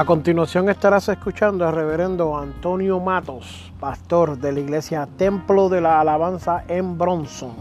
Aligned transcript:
A 0.00 0.06
continuación 0.06 0.70
estarás 0.70 1.10
escuchando 1.10 1.68
al 1.68 1.74
reverendo 1.74 2.34
Antonio 2.34 2.98
Matos, 3.00 3.70
pastor 3.78 4.38
de 4.38 4.50
la 4.50 4.60
iglesia 4.60 5.06
Templo 5.18 5.68
de 5.68 5.82
la 5.82 6.00
Alabanza 6.00 6.64
en 6.68 6.96
Bronson, 6.96 7.54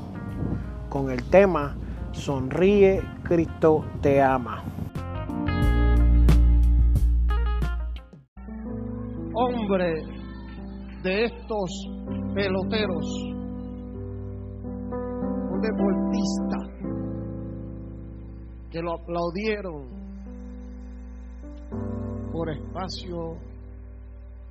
con 0.87 1.11
el 1.11 1.21
tema 1.29 1.75
Sonríe, 2.13 3.01
Cristo 3.23 3.83
te 4.01 4.21
ama. 4.21 4.63
Hombre 9.33 9.95
de 11.03 11.25
estos 11.25 11.89
peloteros, 12.33 13.05
un 15.51 15.59
deportista 15.59 16.57
que 18.71 18.79
lo 18.79 18.93
aplaudieron 18.93 19.98
por 22.39 22.49
espacio 22.51 23.37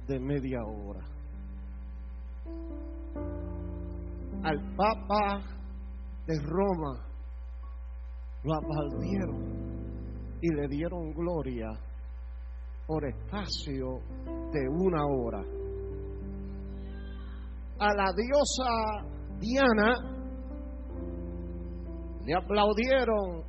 de 0.07 0.21
media 0.21 0.59
hora. 0.63 1.01
Al 4.45 4.77
Papa 4.77 5.41
de 6.27 6.39
Roma 6.43 7.03
lo 8.45 8.55
aplaudieron 8.55 10.39
y 10.43 10.55
le 10.55 10.69
dieron 10.69 11.15
gloria 11.15 11.71
por 12.87 13.07
espacio 13.07 14.03
de 14.53 14.69
una 14.69 15.07
hora. 15.07 15.43
A 17.79 17.95
la 17.95 18.13
diosa 18.13 18.71
Diana 19.41 19.95
le 22.23 22.35
aplaudieron 22.35 23.45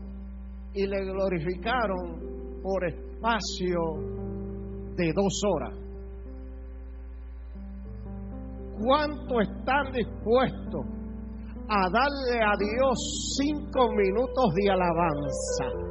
y 0.73 0.87
le 0.87 1.03
glorificaron 1.03 2.61
por 2.63 2.87
espacio 2.87 4.18
de 4.95 5.13
dos 5.13 5.41
horas. 5.45 5.73
¿Cuánto 8.81 9.41
están 9.41 9.91
dispuestos 9.91 10.85
a 11.67 11.89
darle 11.89 12.43
a 12.43 12.53
Dios 12.57 13.35
cinco 13.37 13.89
minutos 13.91 14.53
de 14.55 14.71
alabanza? 14.71 15.88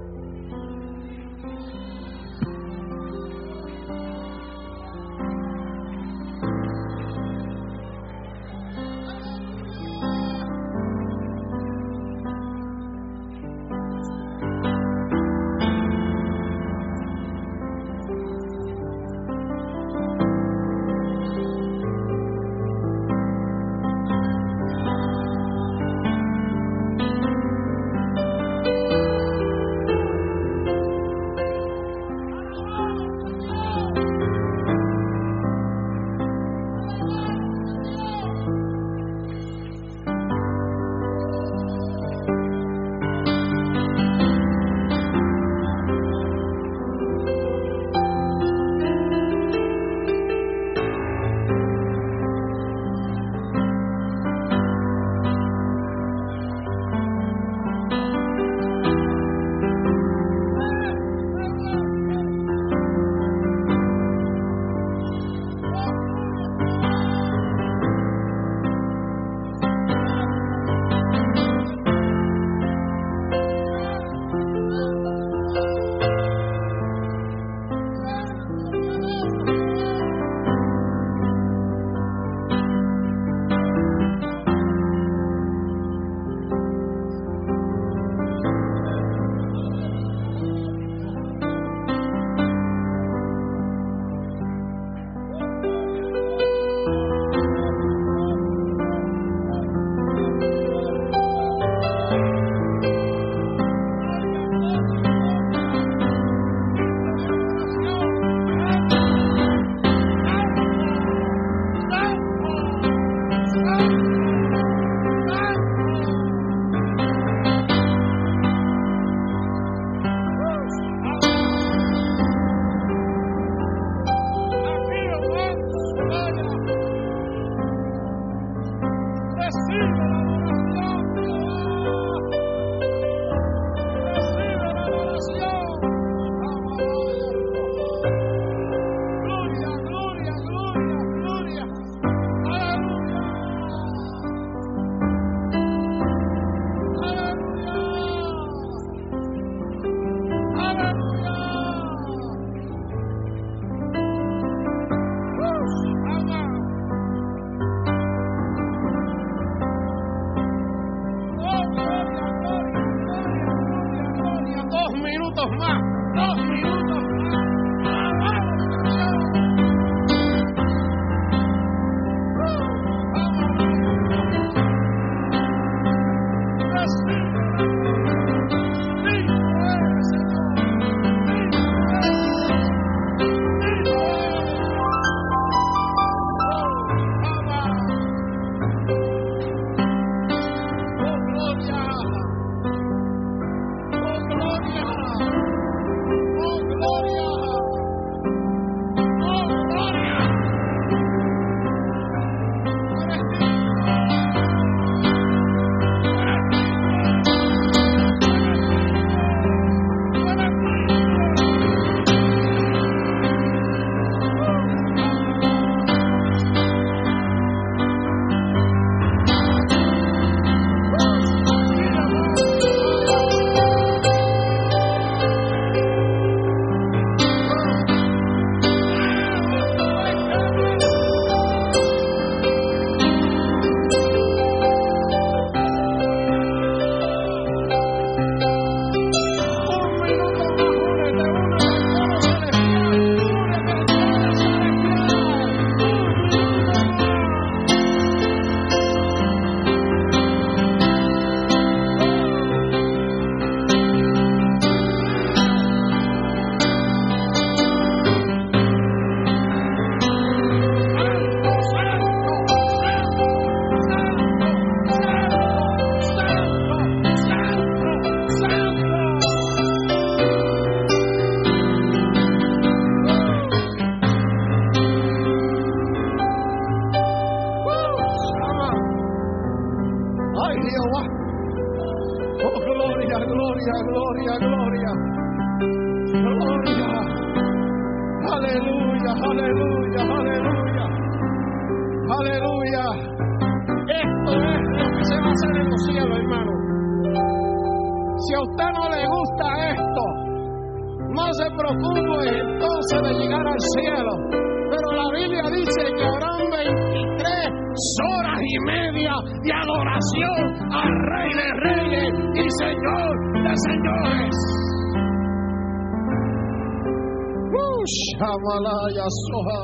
Soha. 318.58 319.60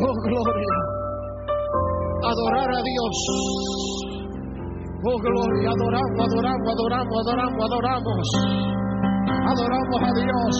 Oh, 0.00 0.16
gloria. 0.28 0.76
Adorar 2.22 2.68
a 2.68 2.80
Dios. 2.82 3.16
Oh, 5.04 5.18
gloria. 5.18 5.70
Adoramos, 5.70 6.20
adoramos, 6.20 6.68
adoramos, 6.68 7.14
adoramos, 7.24 7.64
adoramos. 7.64 8.28
Adoramos 9.52 10.00
a 10.02 10.12
Dios. 10.20 10.56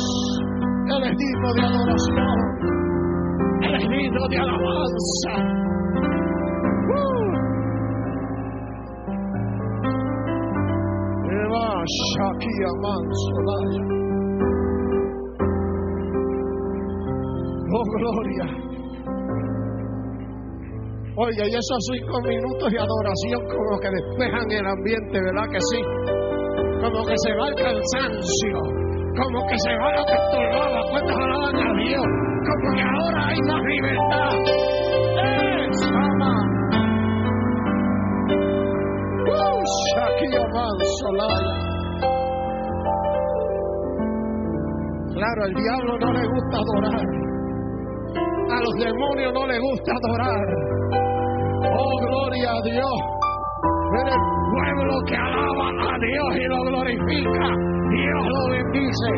Él 0.88 1.02
es 1.04 1.16
de 1.18 1.26
adoración. 1.62 2.38
Él 3.62 3.74
es 3.74 3.88
de 4.30 4.38
alabanza. 4.38 5.34
Uh. 6.88 7.28
Oh, 12.80 13.87
Oiga, 21.20 21.44
y 21.46 21.50
esos 21.50 21.78
cinco 21.92 22.20
minutos 22.22 22.70
de 22.70 22.78
adoración 22.78 23.42
como 23.50 23.78
que 23.80 23.90
despejan 23.90 24.50
el 24.52 24.66
ambiente, 24.66 25.20
¿verdad 25.20 25.50
que 25.50 25.58
sí? 25.72 25.82
Como 26.80 27.04
que 27.04 27.14
se 27.26 27.34
va 27.34 27.48
el 27.48 27.54
cansancio, 27.56 28.58
como 29.18 29.46
que 29.48 29.58
se 29.58 29.74
va 29.82 29.96
lo 29.98 30.04
que 30.06 30.14
estorbaba, 30.14 30.80
cuántas 30.90 31.16
alaban 31.16 31.56
a 31.56 31.74
Dios, 31.74 32.06
como 32.46 32.66
que 32.76 32.82
ahora 32.82 33.26
hay 33.26 33.38
más 33.50 33.62
libertad. 33.66 34.38
¡Es, 35.18 35.82
ama! 35.90 36.34
¡Uh, 39.26 39.58
Shakia 39.90 40.44
Mansolaya! 40.54 41.56
Claro, 45.14 45.42
al 45.42 45.52
diablo 45.52 45.98
no 45.98 46.12
le 46.12 46.28
gusta 46.28 46.58
adorar. 46.58 47.27
A 48.50 48.60
los 48.60 48.74
demonios 48.78 49.32
no 49.34 49.46
les 49.46 49.60
gusta 49.60 49.92
adorar. 50.02 50.46
Oh, 51.76 51.98
gloria 52.00 52.50
a 52.50 52.62
Dios. 52.62 52.98
Pero 53.92 54.12
el 54.14 54.20
pueblo 54.52 54.94
que 55.06 55.16
alaba 55.16 55.68
a 55.68 55.98
Dios 55.98 56.30
y 56.36 56.44
lo 56.48 56.60
glorifica, 56.64 57.46
Dios 57.90 58.24
lo 58.34 58.42
bendice. 58.50 59.10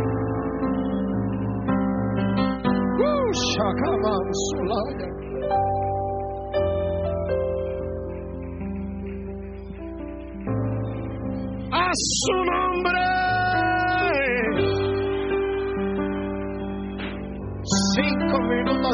Uh. 2.98 3.30
A 11.72 11.90
su 11.94 12.34
nombre. 12.44 13.09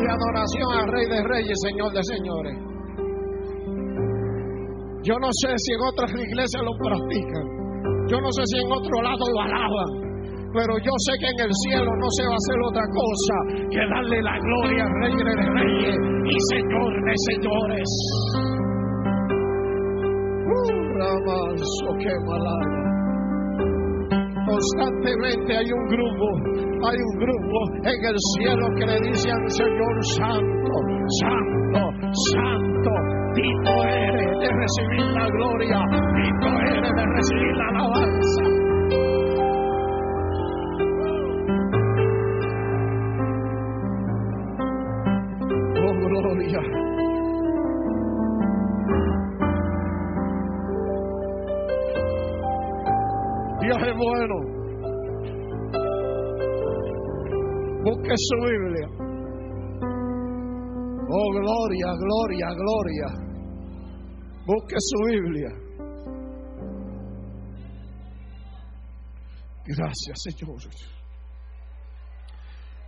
De 0.01 0.11
adoración 0.11 0.69
al 0.79 0.87
Rey 0.93 1.07
de 1.09 1.21
Reyes, 1.23 1.59
Señor 1.63 1.93
de 1.93 2.03
Señores. 2.03 2.57
Yo 5.03 5.15
no 5.23 5.31
sé 5.31 5.51
si 5.57 5.71
en 5.73 5.83
otras 5.87 6.11
iglesias 6.11 6.63
lo 6.67 6.75
practican. 6.83 7.47
Yo 8.11 8.21
no 8.21 8.31
sé 8.33 8.43
si 8.47 8.57
en 8.59 8.71
otro 8.73 9.03
lado 9.03 9.23
lo 9.23 9.41
alaban. 9.41 9.91
Pero 10.53 10.73
yo 10.79 10.93
sé 11.05 11.13
que 11.21 11.29
en 11.31 11.41
el 11.47 11.53
cielo 11.67 11.91
no 11.91 12.09
se 12.17 12.23
va 12.27 12.33
a 12.33 12.41
hacer 12.41 12.59
otra 12.65 12.87
cosa 12.89 13.37
que 13.71 13.83
darle 13.87 14.23
la 14.23 14.37
gloria 14.39 14.83
al 14.85 14.93
Rey 15.01 15.15
de 15.15 15.47
Reyes 15.53 15.97
y 15.97 16.37
Señor 16.55 16.91
de 17.05 17.15
Señores. 17.31 17.91
Uh, 20.47 21.99
qué 21.99 22.15
constantemente 24.47 25.57
hay 25.57 25.73
un 25.73 25.85
grupo, 25.87 26.27
hay 26.85 26.99
un 26.99 27.19
grupo 27.19 27.59
en 27.85 28.01
el 28.05 28.17
cielo 28.37 28.67
que 28.77 28.87
le 28.87 29.01
dice 29.09 29.31
al 29.31 29.51
Señor 29.51 29.95
Santo, 30.17 30.73
Santo, 31.21 31.83
Santo, 32.33 32.91
Dito 33.35 33.73
eres 33.85 34.31
de 34.41 34.49
recibir 34.49 35.07
la 35.13 35.27
gloria, 35.29 35.81
Dito 36.17 36.49
eres 36.61 36.91
de 36.97 37.05
recibir 37.07 37.57
la 37.57 37.69
alabanza. 37.69 38.66
Su 58.19 58.37
Biblia. 58.37 58.89
Oh, 61.09 61.31
gloria, 61.33 61.93
gloria, 61.99 62.49
gloria. 62.55 63.09
Busque 64.47 64.77
su 64.79 65.05
Biblia. 65.05 65.51
Gracias, 69.67 70.23
Señor. 70.23 70.57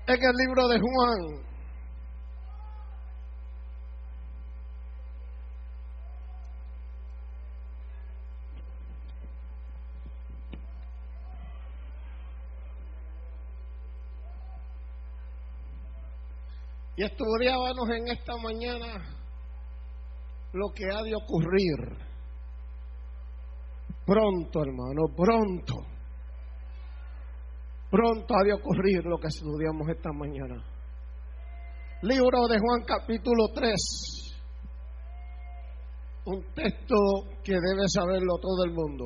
En 0.07 0.15
el 0.17 0.37
libro 0.47 0.69
de 0.69 0.79
Juan, 0.81 1.45
y 16.99 17.05
estudiábamos 17.05 17.89
en 17.91 18.09
esta 18.09 18.37
mañana 18.39 19.05
lo 20.53 20.69
que 20.75 20.85
ha 20.93 21.01
de 21.05 21.15
ocurrir. 21.15 21.97
Pronto, 24.05 24.61
hermano, 24.61 25.07
pronto. 25.17 25.75
Pronto 27.89 28.35
ha 28.35 28.43
de 28.43 28.53
ocurrir 28.53 29.05
lo 29.05 29.17
que 29.19 29.29
estudiamos 29.29 29.89
esta 29.89 30.11
mañana. 30.13 30.61
Libro 32.03 32.49
de 32.49 32.59
Juan 32.59 32.83
capítulo 32.85 33.47
3. 33.55 33.75
Un 36.25 36.43
texto 36.53 36.97
que 37.45 37.53
debe 37.53 37.87
saberlo 37.87 38.39
todo 38.41 38.65
el 38.65 38.73
mundo. 38.73 39.05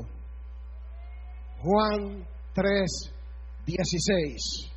Juan 1.61 2.27
3, 2.55 3.15
16. 3.67 4.72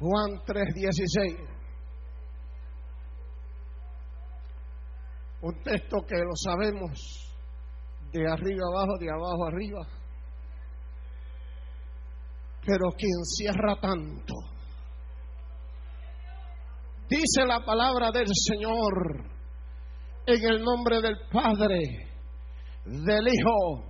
Juan 0.00 0.40
3:16. 0.46 1.36
Un 5.42 5.62
texto 5.62 5.98
que 6.06 6.16
lo 6.16 6.34
sabemos 6.34 7.30
de 8.10 8.26
arriba 8.26 8.64
abajo, 8.72 8.98
de 8.98 9.10
abajo 9.10 9.46
arriba, 9.46 9.86
pero 12.64 12.90
que 12.96 13.06
encierra 13.06 13.76
tanto. 13.80 14.34
Dice 17.08 17.44
la 17.46 17.60
palabra 17.64 18.10
del 18.10 18.28
Señor 18.32 19.24
en 20.26 20.44
el 20.48 20.62
nombre 20.62 21.00
del 21.02 21.16
Padre, 21.30 21.78
del 22.84 23.28
Hijo 23.28 23.84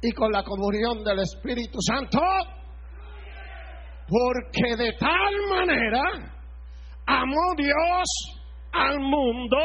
y 0.00 0.12
con 0.12 0.30
la 0.32 0.42
comunión 0.44 1.04
del 1.04 1.20
Espíritu 1.20 1.78
Santo. 1.80 2.20
Porque 4.08 4.76
de 4.76 4.92
tal 4.98 5.34
manera 5.48 6.02
amó 7.06 7.54
Dios 7.56 8.08
al 8.72 8.98
mundo. 9.00 9.58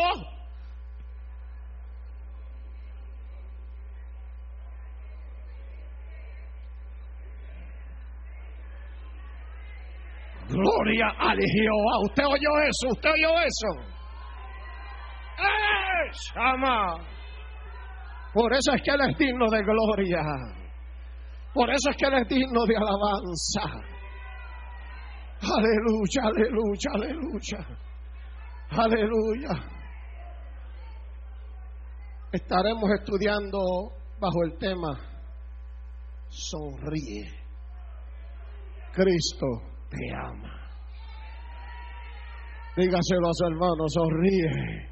Gloria 10.50 11.08
al 11.20 11.38
Jehová. 11.38 12.00
¿Usted 12.06 12.26
oyó 12.26 12.60
eso? 12.62 12.88
¿Usted 12.92 13.12
oyó 13.12 13.40
eso? 13.42 13.98
¡Eh! 15.40 15.88
Por 18.34 18.54
eso 18.54 18.72
es 18.74 18.82
que 18.82 18.92
Él 18.92 19.02
es 19.10 19.18
digno 19.18 19.46
de 19.50 19.64
gloria. 19.64 20.22
Por 21.54 21.70
eso 21.70 21.90
es 21.90 21.98
que 21.98 22.06
Él 22.06 22.14
es 22.22 22.28
digno 22.30 22.66
de 22.66 22.78
alabanza. 22.78 23.97
Aleluya, 25.42 26.22
aleluya, 26.24 26.90
aleluya. 26.94 27.78
Aleluya. 28.70 29.78
Estaremos 32.32 32.90
estudiando 33.00 33.60
bajo 34.20 34.44
el 34.46 34.58
tema 34.58 35.00
Sonríe. 36.30 37.48
Cristo 38.94 39.48
te 39.90 40.16
ama. 40.16 40.54
Dígaselo 42.76 43.30
a 43.30 43.34
su 43.34 43.46
hermano, 43.46 43.86
sonríe. 43.88 44.90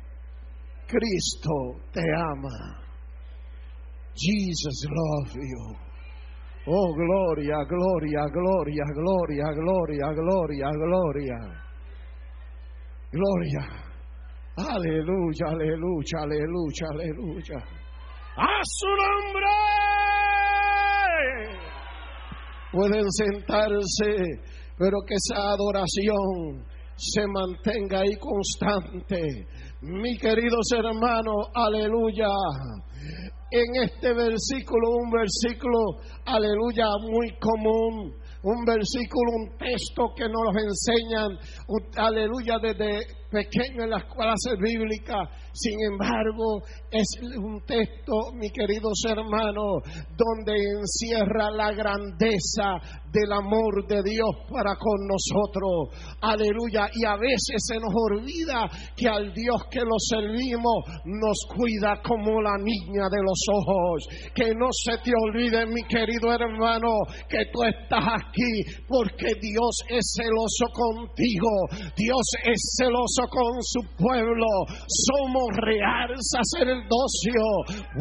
Cristo 0.88 1.82
te 1.92 2.02
ama. 2.32 2.82
Jesus 4.16 4.86
love 4.90 5.34
you. 5.36 5.85
Oh, 6.68 6.94
gloria, 6.96 7.58
gloria, 7.70 8.26
gloria, 8.34 8.84
gloria, 8.92 9.46
gloria, 9.54 10.14
gloria, 10.14 10.70
gloria. 10.72 11.38
Gloria. 13.12 13.86
Aleluya, 14.58 15.46
aleluya, 15.48 16.18
aleluya, 16.22 16.88
aleluya. 16.92 17.58
A 18.38 18.62
su 18.64 18.88
nombre. 18.88 19.46
Pueden 22.72 23.12
sentarse, 23.12 24.42
pero 24.78 24.98
que 25.08 25.14
esa 25.14 25.52
adoración 25.52 26.66
se 26.96 27.28
mantenga 27.28 28.00
ahí 28.00 28.16
constante. 28.18 29.22
Mi 29.82 30.18
queridos 30.18 30.68
hermanos, 30.76 31.48
aleluya. 31.54 32.28
En 33.52 33.84
este 33.84 34.14
versículo, 34.14 34.90
un 35.04 35.12
versículo, 35.12 35.78
aleluya, 36.26 36.88
muy 37.02 37.38
común 37.40 38.16
un 38.46 38.64
versículo, 38.64 39.32
un 39.42 39.58
texto 39.58 40.14
que 40.16 40.30
nos 40.30 40.56
enseñan, 40.56 41.36
aleluya, 41.98 42.60
desde 42.62 43.08
pequeño 43.36 43.84
en 43.84 43.90
las 43.90 44.06
clases 44.06 44.56
bíblicas. 44.62 45.28
Sin 45.52 45.76
embargo, 45.92 46.64
es 46.92 47.08
un 47.38 47.62
texto, 47.66 48.32
mi 48.34 48.50
queridos 48.50 49.00
hermanos, 49.08 49.84
donde 50.16 50.54
encierra 50.80 51.52
la 51.52 51.72
grandeza 51.72 52.80
del 53.12 53.32
amor 53.32 53.88
de 53.88 54.04
Dios 54.04 54.30
para 54.52 54.76
con 54.76 55.00
nosotros. 55.08 55.96
Aleluya. 56.22 56.88
Y 56.94 57.06
a 57.06 57.16
veces 57.16 57.64
se 57.68 57.76
nos 57.76 57.94
olvida 57.94 58.70
que 58.96 59.08
al 59.08 59.34
Dios 59.34 59.64
que 59.72 59.80
lo 59.80 59.96
servimos 59.98 60.84
nos 61.06 61.40
cuida 61.56 62.02
como 62.04 62.42
la 62.42 62.58
niña 62.58 63.08
de 63.10 63.22
los 63.24 63.40
ojos. 63.52 64.08
Que 64.34 64.54
no 64.56 64.68
se 64.72 64.98
te 65.04 65.12
olvide, 65.16 65.66
mi 65.68 65.84
querido 65.84 66.34
hermano, 66.34 66.92
que 67.30 67.46
tú 67.52 67.64
estás 67.64 68.04
aquí 68.04 68.64
porque 68.88 69.34
Dios 69.40 69.80
es 69.90 70.04
celoso 70.20 70.66
contigo. 70.74 71.50
Dios 71.96 72.26
es 72.44 72.60
celoso 72.78 73.25
con 73.30 73.62
su 73.62 73.82
pueblo. 73.98 74.46
Somos 74.88 75.48
real 75.62 76.10
sacerdocio, 76.18 77.42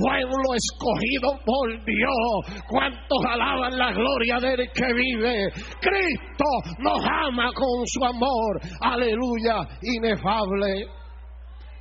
pueblo 0.01 0.55
escogido 0.55 1.39
por 1.45 1.85
Dios. 1.85 2.63
¿Cuántos 2.69 3.19
alaban 3.29 3.79
la 3.79 3.93
gloria 3.93 4.39
del 4.41 4.69
que 4.73 4.93
vive? 4.93 5.49
Cristo 5.81 6.51
nos 6.79 7.01
ama 7.27 7.51
con 7.55 7.87
su 7.87 8.05
amor. 8.05 8.61
Aleluya, 8.81 9.67
inefable. 9.83 10.87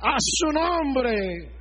A 0.00 0.16
su 0.18 0.52
nombre. 0.52 1.54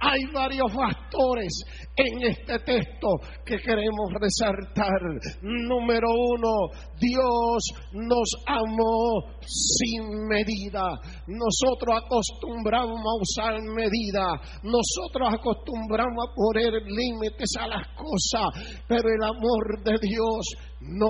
Hay 0.00 0.20
varios 0.32 0.72
factores 0.72 1.52
en 1.96 2.22
este 2.22 2.58
texto 2.60 3.08
que 3.44 3.56
queremos 3.58 4.12
resaltar. 4.20 5.00
Número 5.42 6.08
uno, 6.08 6.70
Dios 7.00 7.62
nos 7.92 8.30
amó 8.46 9.40
sin 9.42 10.26
medida. 10.28 10.86
Nosotros 11.26 12.00
acostumbramos 12.04 12.98
a 12.98 13.20
usar 13.20 13.60
medida. 13.62 14.40
Nosotros 14.62 15.28
acostumbramos 15.32 16.26
a 16.28 16.34
poner 16.34 16.72
límites 16.86 17.50
a 17.58 17.66
las 17.66 17.86
cosas. 17.96 18.82
Pero 18.86 19.08
el 19.08 19.22
amor 19.22 19.82
de 19.84 19.98
Dios 20.00 20.46
no 20.80 21.08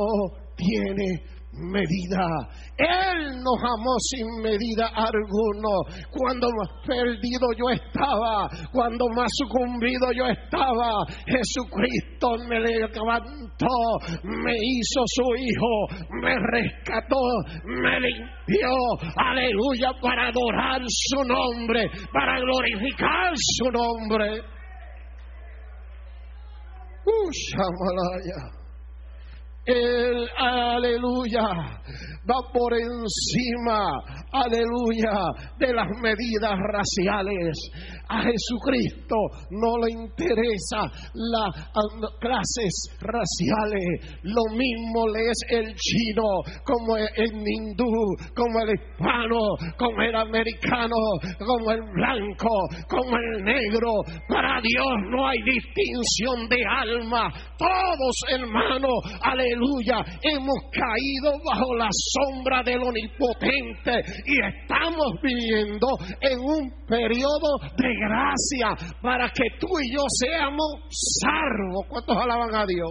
tiene 0.56 1.37
medida. 1.52 2.26
Él 2.76 3.42
nos 3.42 3.58
amó 3.58 3.96
sin 3.98 4.42
medida 4.42 4.88
alguno. 4.94 5.82
Cuando 6.10 6.48
más 6.48 6.68
perdido 6.86 7.48
yo 7.56 7.70
estaba, 7.70 8.48
cuando 8.72 9.08
más 9.08 9.28
sucumbido 9.32 10.12
yo 10.12 10.26
estaba, 10.26 11.04
Jesucristo 11.26 12.36
me 12.48 12.60
levantó, 12.60 13.66
me 14.22 14.52
hizo 14.52 15.02
su 15.06 15.24
hijo, 15.36 16.06
me 16.22 16.34
rescató, 16.52 17.20
me 17.64 18.00
limpió. 18.00 18.70
Aleluya, 19.16 19.92
para 20.00 20.28
adorar 20.28 20.82
su 20.86 21.24
nombre, 21.24 21.90
para 22.12 22.38
glorificar 22.40 23.32
su 23.34 23.70
nombre. 23.70 24.40
Uh, 27.06 28.57
el 29.68 30.28
aleluya 30.38 31.78
va 32.28 32.52
por 32.52 32.72
encima, 32.74 33.88
aleluya, 34.32 35.16
de 35.58 35.72
las 35.72 35.88
medidas 36.02 36.58
raciales. 36.72 37.56
A 38.10 38.22
Jesucristo 38.22 39.16
no 39.50 39.78
le 39.84 39.92
interesa 39.92 40.80
las 41.14 41.68
clases 42.20 42.96
raciales. 43.00 44.18
Lo 44.22 44.44
mismo 44.56 45.08
le 45.08 45.30
es 45.30 45.40
el 45.50 45.74
chino, 45.74 46.22
como 46.64 46.96
el 46.96 47.32
hindú, 47.32 47.92
como 48.34 48.60
el 48.60 48.74
hispano, 48.74 49.40
como 49.78 50.02
el 50.02 50.14
americano, 50.14 50.96
como 51.38 51.70
el 51.70 51.82
blanco, 51.92 52.48
como 52.88 53.16
el 53.16 53.44
negro. 53.44 53.92
Para 54.28 54.60
Dios 54.62 54.88
no 55.10 55.28
hay 55.28 55.38
distinción 55.42 56.48
de 56.48 56.64
alma. 56.64 57.30
Todos, 57.58 58.16
hermanos, 58.30 58.94
aleluya 59.22 59.57
aleluya, 59.58 60.04
hemos 60.22 60.58
caído 60.72 61.32
bajo 61.44 61.74
la 61.74 61.88
sombra 61.90 62.62
del 62.62 62.82
omnipotente 62.82 64.02
y 64.26 64.38
estamos 64.46 65.12
viviendo 65.22 65.86
en 66.20 66.38
un 66.38 66.86
periodo 66.86 67.58
de 67.76 67.94
gracia 68.06 68.94
para 69.02 69.28
que 69.28 69.44
tú 69.60 69.66
y 69.80 69.94
yo 69.94 70.04
seamos 70.08 70.74
salvos. 71.20 71.86
¿Cuántos 71.88 72.16
alaban 72.16 72.54
a 72.54 72.66
Dios? 72.66 72.90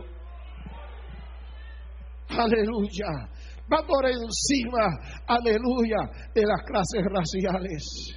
Aleluya. 2.30 3.30
Va 3.72 3.86
por 3.86 4.06
encima, 4.06 4.88
aleluya, 5.28 5.98
de 6.34 6.42
las 6.46 6.62
clases 6.66 7.04
raciales. 7.12 8.14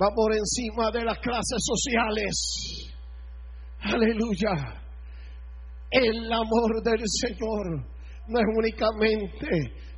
Va 0.00 0.08
por 0.14 0.32
encima 0.32 0.90
de 0.92 1.04
las 1.04 1.18
clases 1.18 1.58
sociales. 1.58 2.90
Aleluya. 3.82 4.79
El 5.90 6.32
amor 6.32 6.82
del 6.84 7.02
Señor 7.04 7.84
no 8.28 8.38
es 8.38 8.46
únicamente 8.56 9.48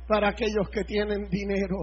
para 0.07 0.29
aquellos 0.29 0.67
que 0.71 0.83
tienen 0.85 1.29
dinero, 1.29 1.77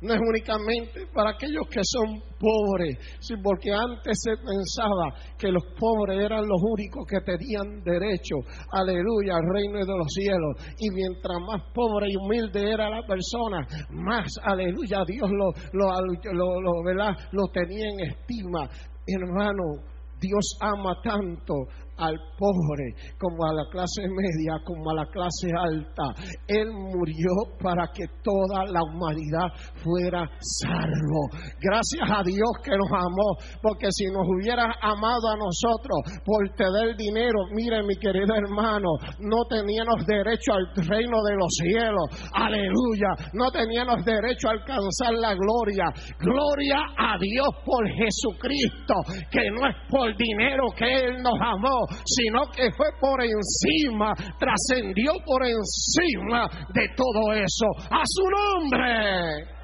no 0.00 0.14
es 0.14 0.20
únicamente 0.20 1.06
para 1.12 1.30
aquellos 1.30 1.66
que 1.68 1.80
son 1.82 2.20
pobres, 2.38 2.98
sino 3.20 3.40
porque 3.42 3.72
antes 3.72 4.20
se 4.22 4.36
pensaba 4.36 5.14
que 5.38 5.50
los 5.50 5.64
pobres 5.80 6.24
eran 6.24 6.46
los 6.46 6.60
únicos 6.62 7.04
que 7.08 7.20
tenían 7.22 7.82
derecho, 7.82 8.36
aleluya, 8.70 9.34
al 9.34 9.48
reino 9.52 9.78
de 9.78 9.96
los 9.96 10.06
cielos. 10.12 10.54
Y 10.78 10.90
mientras 10.90 11.38
más 11.40 11.72
pobre 11.74 12.06
y 12.10 12.16
humilde 12.16 12.70
era 12.70 12.90
la 12.90 13.02
persona, 13.06 13.66
más, 13.90 14.30
aleluya, 14.42 15.04
Dios 15.06 15.30
lo, 15.30 15.52
lo, 15.72 15.90
lo, 16.32 16.92
lo 17.32 17.46
tenía 17.52 17.86
en 17.88 18.10
estima. 18.10 18.68
Hermano, 19.06 19.82
Dios 20.20 20.58
ama 20.60 21.00
tanto 21.02 21.54
al 21.98 22.16
pobre, 22.38 22.94
como 23.18 23.44
a 23.44 23.52
la 23.52 23.64
clase 23.70 24.02
media, 24.08 24.58
como 24.64 24.90
a 24.90 24.94
la 24.94 25.06
clase 25.06 25.50
alta. 25.52 26.14
Él 26.46 26.70
murió 26.70 27.58
para 27.60 27.88
que 27.92 28.04
toda 28.22 28.64
la 28.66 28.82
humanidad 28.82 29.48
fuera 29.82 30.28
salvo. 30.40 31.22
Gracias 31.60 32.08
a 32.08 32.22
Dios 32.22 32.50
que 32.62 32.76
nos 32.76 32.90
amó, 32.92 33.36
porque 33.62 33.88
si 33.90 34.06
nos 34.06 34.26
hubiera 34.26 34.64
amado 34.80 35.28
a 35.28 35.36
nosotros 35.36 36.22
por 36.24 36.48
tener 36.56 36.96
dinero, 36.96 37.40
mire 37.54 37.82
mi 37.82 37.96
querido 37.96 38.34
hermano, 38.34 38.88
no 39.20 39.44
teníamos 39.48 40.06
derecho 40.06 40.52
al 40.52 40.86
reino 40.86 41.22
de 41.22 41.34
los 41.36 41.50
cielos. 41.62 42.06
Aleluya. 42.34 43.10
No 43.32 43.50
teníamos 43.50 44.04
derecho 44.04 44.48
a 44.48 44.52
alcanzar 44.52 45.12
la 45.14 45.34
gloria. 45.34 45.86
Gloria 46.18 46.78
a 46.96 47.18
Dios 47.18 47.48
por 47.64 47.86
Jesucristo, 47.88 48.94
que 49.30 49.50
no 49.50 49.68
es 49.68 49.76
por 49.90 50.16
dinero 50.16 50.64
que 50.76 50.84
Él 50.84 51.22
nos 51.22 51.38
amó, 51.40 51.86
sino 52.04 52.50
que 52.50 52.70
fue 52.72 52.88
por 53.00 53.20
encima, 53.22 54.14
trascendió 54.38 55.12
por 55.24 55.42
encima 55.44 56.48
de 56.72 56.88
todo 56.96 57.32
eso. 57.32 57.66
A 57.90 58.02
su 58.06 58.24
nombre. 58.30 59.58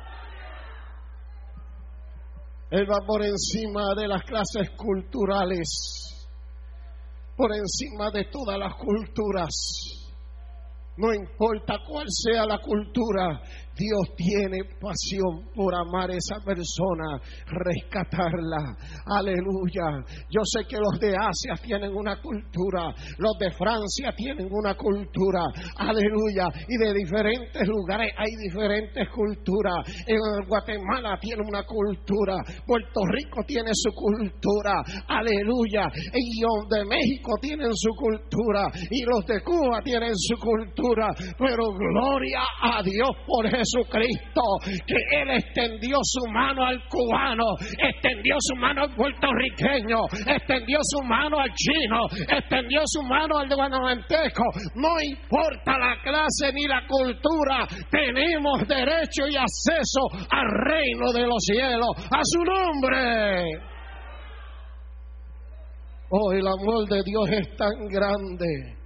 Él 2.71 2.91
va 2.91 3.07
por 3.07 3.23
encima 3.23 3.95
de 3.95 4.09
las 4.09 4.23
clases 4.25 4.71
culturales, 4.77 5.69
por 7.37 7.53
encima 7.53 8.11
de 8.11 8.25
todas 8.25 8.59
las 8.59 8.75
culturas. 8.75 9.51
No 10.97 11.13
importa 11.13 11.79
cuál 11.87 12.07
sea 12.09 12.47
la 12.47 12.59
cultura, 12.59 13.41
Dios 13.77 14.15
tiene 14.17 14.63
pasión 14.79 15.51
por 15.53 15.75
amar 15.75 16.11
a 16.11 16.15
esa 16.15 16.39
persona, 16.45 17.19
rescatarla. 17.47 18.77
Aleluya. 19.07 19.99
Yo 20.31 20.41
sé 20.45 20.63
que 20.69 20.79
los 20.79 21.01
de 21.01 21.11
Asia 21.11 21.59
tienen 21.61 21.91
una 21.93 22.21
cultura, 22.23 22.95
los 23.19 23.35
de 23.41 23.51
Francia 23.51 24.15
tienen 24.17 24.47
una 24.49 24.77
cultura. 24.77 25.43
Aleluya. 25.77 26.47
Y 26.69 26.77
de 26.79 26.95
diferentes 26.95 27.67
lugares 27.67 28.13
hay 28.17 28.31
diferentes 28.47 29.09
culturas. 29.11 29.83
En 30.07 30.47
Guatemala 30.47 31.19
tiene 31.21 31.43
una 31.43 31.65
cultura. 31.65 32.37
Puerto 32.67 33.01
Rico 33.11 33.43
tiene 33.45 33.71
su 33.75 33.91
cultura. 33.91 34.83
Aleluya. 35.09 35.91
Y 36.15 36.41
los 36.41 36.69
de 36.71 36.85
México 36.85 37.33
tienen 37.41 37.75
su 37.75 37.91
cultura. 37.99 38.71
Y 38.91 39.03
los 39.03 39.27
de 39.27 39.43
Cuba 39.43 39.83
tienen 39.83 40.15
su 40.15 40.37
cultura. 40.39 41.09
Pero 41.37 41.75
gloria 41.75 42.43
a 42.63 42.81
Dios 42.81 43.11
por 43.27 43.47
eso 43.47 43.64
Jesucristo, 43.65 44.43
que 44.87 45.21
Él 45.21 45.31
extendió 45.31 45.99
su 46.03 46.31
mano 46.31 46.65
al 46.65 46.79
cubano, 46.89 47.45
extendió 47.79 48.37
su 48.39 48.57
mano 48.57 48.83
al 48.83 48.95
puertorriqueño, 48.95 49.99
extendió 50.27 50.79
su 50.83 51.03
mano 51.07 51.39
al 51.39 51.51
chino, 51.55 52.07
extendió 52.29 52.83
su 52.85 53.03
mano 53.03 53.39
al 53.39 53.49
guanajuatenco. 53.49 54.45
No 54.77 55.01
importa 55.01 55.79
la 55.79 55.97
clase 56.03 56.53
ni 56.53 56.67
la 56.67 56.87
cultura, 56.87 57.67
tenemos 57.91 58.67
derecho 58.69 59.27
y 59.29 59.37
acceso 59.37 60.01
al 60.31 60.47
reino 60.67 61.13
de 61.13 61.27
los 61.27 61.43
cielos, 61.45 61.91
a 62.11 62.21
su 62.23 62.45
nombre. 62.45 63.45
Oh, 66.11 66.33
el 66.33 66.47
amor 66.47 66.89
de 66.89 67.03
Dios 67.05 67.29
es 67.31 67.57
tan 67.57 67.89
grande 67.89 68.77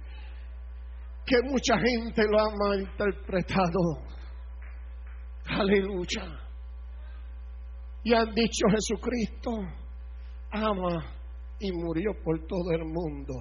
que 1.25 1.35
mucha 1.43 1.77
gente 1.77 2.23
lo 2.27 2.39
ha 2.39 2.49
malinterpretado. 2.55 4.18
Aleluya. 5.49 6.39
Y 8.03 8.13
han 8.13 8.33
dicho 8.33 8.65
Jesucristo 8.69 9.51
ama 10.51 11.03
y 11.59 11.71
murió 11.71 12.11
por 12.23 12.39
todo 12.47 12.71
el 12.71 12.85
mundo. 12.85 13.33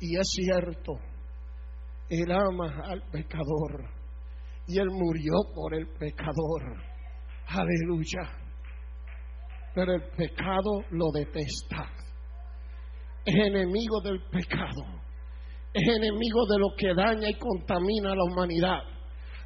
Y 0.00 0.16
es 0.16 0.26
cierto, 0.30 0.92
Él 2.08 2.30
ama 2.30 2.82
al 2.84 3.02
pecador 3.10 3.90
y 4.66 4.78
Él 4.78 4.88
murió 4.90 5.32
por 5.54 5.74
el 5.74 5.88
pecador. 5.98 6.76
Aleluya. 7.46 8.30
Pero 9.74 9.94
el 9.94 10.02
pecado 10.16 10.82
lo 10.90 11.06
detesta. 11.12 11.90
Es 13.24 13.34
enemigo 13.34 14.00
del 14.02 14.22
pecado. 14.30 15.00
Es 15.72 15.86
enemigo 15.86 16.46
de 16.46 16.58
lo 16.58 16.68
que 16.76 16.94
daña 16.94 17.28
y 17.28 17.34
contamina 17.34 18.12
a 18.12 18.16
la 18.16 18.24
humanidad. 18.24 18.97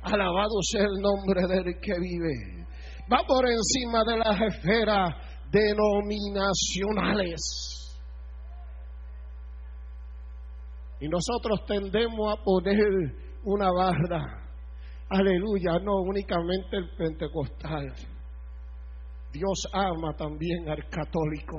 Alabado 0.03 0.61
sea 0.63 0.83
el 0.83 1.01
nombre 1.01 1.47
del 1.47 1.79
que 1.81 1.99
vive. 1.99 2.67
Va 3.13 3.25
por 3.27 3.45
encima 3.49 4.05
de 4.05 4.17
las 4.19 4.41
esferas 4.55 5.11
denominacionales. 5.51 7.41
Y 11.01 11.09
nosotros 11.09 11.65
tendemos 11.67 12.33
a 12.33 12.43
poner 12.43 12.79
una 13.45 13.71
barra. 13.73 14.43
Aleluya, 15.09 15.79
no 15.83 16.01
únicamente 16.03 16.77
el 16.77 16.89
pentecostal. 16.97 17.93
Dios 19.33 19.67
ama 19.73 20.15
también 20.17 20.69
al 20.69 20.89
católico. 20.89 21.59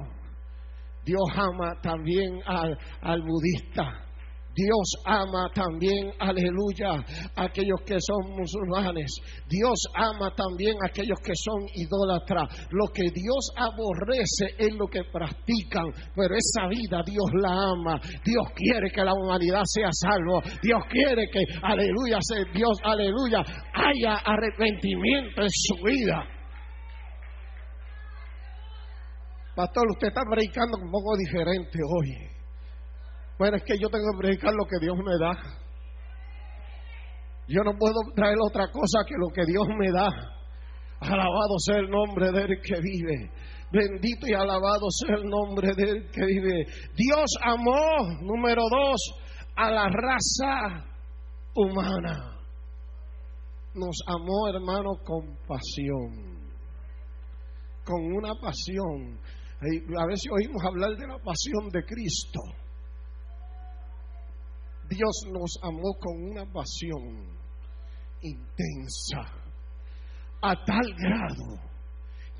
Dios 1.03 1.23
ama 1.35 1.79
también 1.81 2.41
al, 2.45 2.77
al 3.01 3.21
budista. 3.21 4.05
Dios 4.55 4.93
ama 5.05 5.49
también, 5.53 6.11
aleluya, 6.19 7.03
a 7.35 7.43
aquellos 7.45 7.81
que 7.85 7.97
son 7.99 8.37
musulmanes. 8.37 9.11
Dios 9.49 9.79
ama 9.95 10.33
también 10.35 10.75
a 10.83 10.87
aquellos 10.87 11.19
que 11.23 11.33
son 11.35 11.65
idólatras. 11.73 12.67
Lo 12.71 12.87
que 12.93 13.03
Dios 13.13 13.49
aborrece 13.57 14.53
es 14.57 14.73
lo 14.75 14.87
que 14.87 15.03
practican, 15.11 15.85
pero 16.15 16.35
esa 16.35 16.67
vida 16.67 17.01
Dios 17.05 17.29
la 17.41 17.49
ama. 17.49 17.99
Dios 18.23 18.45
quiere 18.55 18.91
que 18.91 19.03
la 19.03 19.13
humanidad 19.13 19.63
sea 19.65 19.89
salvo. 19.91 20.41
Dios 20.61 20.83
quiere 20.89 21.25
que, 21.31 21.43
aleluya, 21.63 22.19
Dios, 22.53 22.77
aleluya, 22.83 23.39
haya 23.73 24.15
arrepentimiento 24.23 25.41
en 25.41 25.49
su 25.49 25.75
vida. 25.83 26.23
Pastor, 29.55 29.85
usted 29.91 30.07
está 30.07 30.21
predicando 30.29 30.77
un 30.77 30.91
poco 30.91 31.15
diferente 31.15 31.77
hoy. 31.77 32.32
Bueno, 33.37 33.57
es 33.57 33.63
que 33.63 33.77
yo 33.79 33.89
tengo 33.89 34.05
que 34.11 34.17
predicar 34.19 34.53
lo 34.53 34.65
que 34.65 34.77
Dios 34.79 34.97
me 34.97 35.17
da. 35.19 35.33
Yo 37.47 37.61
no 37.63 37.77
puedo 37.77 37.95
traer 38.15 38.37
otra 38.39 38.71
cosa 38.71 38.99
que 39.07 39.15
lo 39.17 39.27
que 39.33 39.45
Dios 39.45 39.67
me 39.77 39.91
da. 39.91 40.09
Alabado 40.99 41.59
sea 41.65 41.77
el 41.77 41.89
nombre 41.89 42.31
del 42.31 42.61
que 42.61 42.79
vive. 42.79 43.31
Bendito 43.71 44.27
y 44.27 44.33
alabado 44.33 44.85
sea 44.89 45.15
el 45.15 45.27
nombre 45.27 45.73
del 45.75 46.09
que 46.11 46.25
vive. 46.25 46.65
Dios 46.95 47.25
amó, 47.41 48.21
número 48.21 48.61
dos, 48.69 49.01
a 49.55 49.71
la 49.71 49.87
raza 49.89 50.85
humana. 51.55 52.37
Nos 53.73 53.97
amó, 54.07 54.47
hermano, 54.49 54.91
con 55.03 55.35
pasión. 55.47 56.37
Con 57.83 58.01
una 58.15 58.33
pasión. 58.35 59.19
A 59.59 60.05
veces 60.05 60.31
oímos 60.31 60.63
hablar 60.63 60.91
de 60.91 61.07
la 61.07 61.17
pasión 61.17 61.69
de 61.71 61.83
Cristo. 61.83 62.39
Dios 64.93 65.23
nos 65.31 65.57
amó 65.63 65.93
con 65.99 66.31
una 66.31 66.45
pasión 66.51 67.27
intensa, 68.21 69.21
a 70.41 70.55
tal 70.65 70.93
grado 70.97 71.59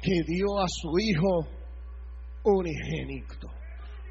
que 0.01 0.13
dio 0.27 0.59
a 0.59 0.65
su 0.67 0.89
Hijo 0.99 1.47
unigénito. 2.43 3.47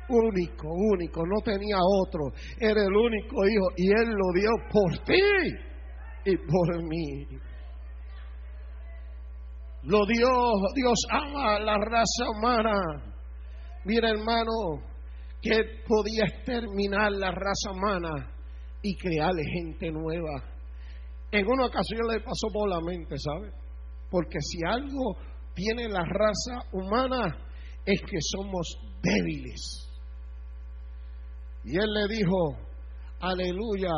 Único, 0.09 0.69
único, 0.69 1.23
no 1.25 1.41
tenía 1.45 1.77
otro, 1.79 2.33
era 2.59 2.83
el 2.83 2.95
único 2.95 3.47
Hijo 3.47 3.67
y 3.77 3.89
Él 3.89 4.09
lo 4.09 4.33
dio 4.35 4.51
por 4.71 4.99
ti 5.05 5.23
y 6.25 6.37
por 6.37 6.83
mí. 6.83 7.27
Lo 9.85 9.99
dio, 10.07 10.29
Dios 10.75 10.99
ama 11.11 11.57
a 11.57 11.61
la 11.61 11.77
raza 11.77 12.31
humana. 12.37 12.73
Mira 13.85 14.11
hermano, 14.11 14.83
que 15.41 15.83
podía 15.89 16.25
exterminar 16.25 17.11
la 17.13 17.33
raza 17.33 17.73
humana 17.73 18.32
y 18.83 18.97
crearle 18.97 19.43
gente 19.45 19.91
nueva. 19.91 20.43
En 21.31 21.47
una 21.47 21.67
ocasión 21.67 22.01
le 22.11 22.21
pasó 22.21 22.49
por 22.53 22.69
la 22.69 22.81
mente, 22.81 23.15
¿sabe? 23.17 23.53
Porque 24.11 24.39
si 24.41 24.59
algo 24.67 25.17
tiene 25.55 25.89
la 25.89 26.05
raza 26.05 26.69
humana 26.73 27.37
es 27.85 28.01
que 28.01 28.19
somos 28.21 28.79
débiles. 29.03 29.89
Y 31.65 31.79
él 31.79 31.93
le 31.93 32.15
dijo, 32.15 32.59
aleluya, 33.21 33.91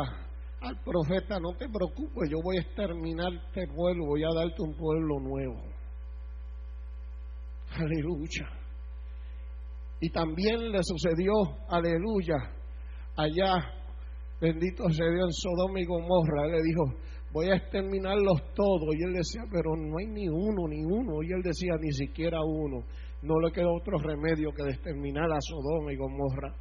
al 0.61 0.81
profeta, 0.83 1.39
no 1.39 1.55
te 1.57 1.67
preocupes, 1.67 2.29
yo 2.29 2.37
voy 2.43 2.57
a 2.57 2.61
exterminar 2.61 3.33
este 3.33 3.67
pueblo, 3.67 4.05
voy 4.07 4.23
a 4.23 4.33
darte 4.33 4.61
un 4.61 4.75
pueblo 4.75 5.19
nuevo. 5.19 5.61
Aleluya. 7.73 8.47
Y 9.99 10.09
también 10.09 10.71
le 10.71 10.79
sucedió, 10.83 11.33
aleluya, 11.69 12.35
allá, 13.15 13.53
bendito 14.39 14.89
sea 14.89 15.09
Dios, 15.09 15.35
Sodoma 15.41 15.79
y 15.79 15.85
Gomorra. 15.85 16.47
le 16.47 16.61
dijo, 16.61 16.83
voy 17.31 17.49
a 17.49 17.55
exterminarlos 17.55 18.53
todos. 18.53 18.95
Y 18.97 19.03
él 19.03 19.13
decía, 19.13 19.43
pero 19.51 19.75
no 19.75 19.97
hay 19.99 20.07
ni 20.07 20.27
uno, 20.27 20.67
ni 20.67 20.83
uno. 20.83 21.23
Y 21.23 21.33
él 21.33 21.41
decía, 21.43 21.73
ni 21.79 21.91
siquiera 21.91 22.39
uno. 22.41 22.85
No 23.21 23.39
le 23.39 23.51
quedó 23.51 23.73
otro 23.73 23.97
remedio 23.97 24.51
que 24.51 24.69
exterminar 24.69 25.31
a 25.31 25.39
Sodoma 25.41 25.91
y 25.91 25.97
Gomorra. 25.97 26.55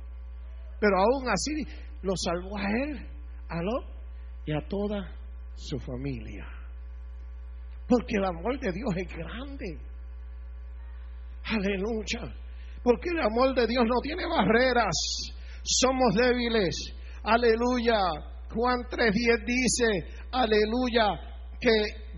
Pero 0.80 0.96
aún 0.98 1.28
así 1.28 1.52
lo 2.02 2.12
salvó 2.16 2.58
a 2.58 2.68
él, 2.68 3.06
a 3.48 3.62
Lot 3.62 3.84
y 4.46 4.52
a 4.52 4.68
toda 4.68 5.10
su 5.54 5.78
familia. 5.78 6.46
Porque 7.88 8.16
el 8.16 8.24
amor 8.24 8.58
de 8.58 8.72
Dios 8.72 8.96
es 8.96 9.16
grande. 9.16 9.78
Aleluya. 11.44 12.34
Porque 12.82 13.10
el 13.10 13.20
amor 13.20 13.54
de 13.54 13.66
Dios 13.66 13.84
no 13.84 14.00
tiene 14.02 14.26
barreras. 14.26 14.94
Somos 15.62 16.14
débiles. 16.14 16.74
Aleluya. 17.24 17.98
Juan 18.54 18.80
3.10 18.88 19.44
dice, 19.44 19.86
aleluya, 20.30 21.08
que 21.60 21.70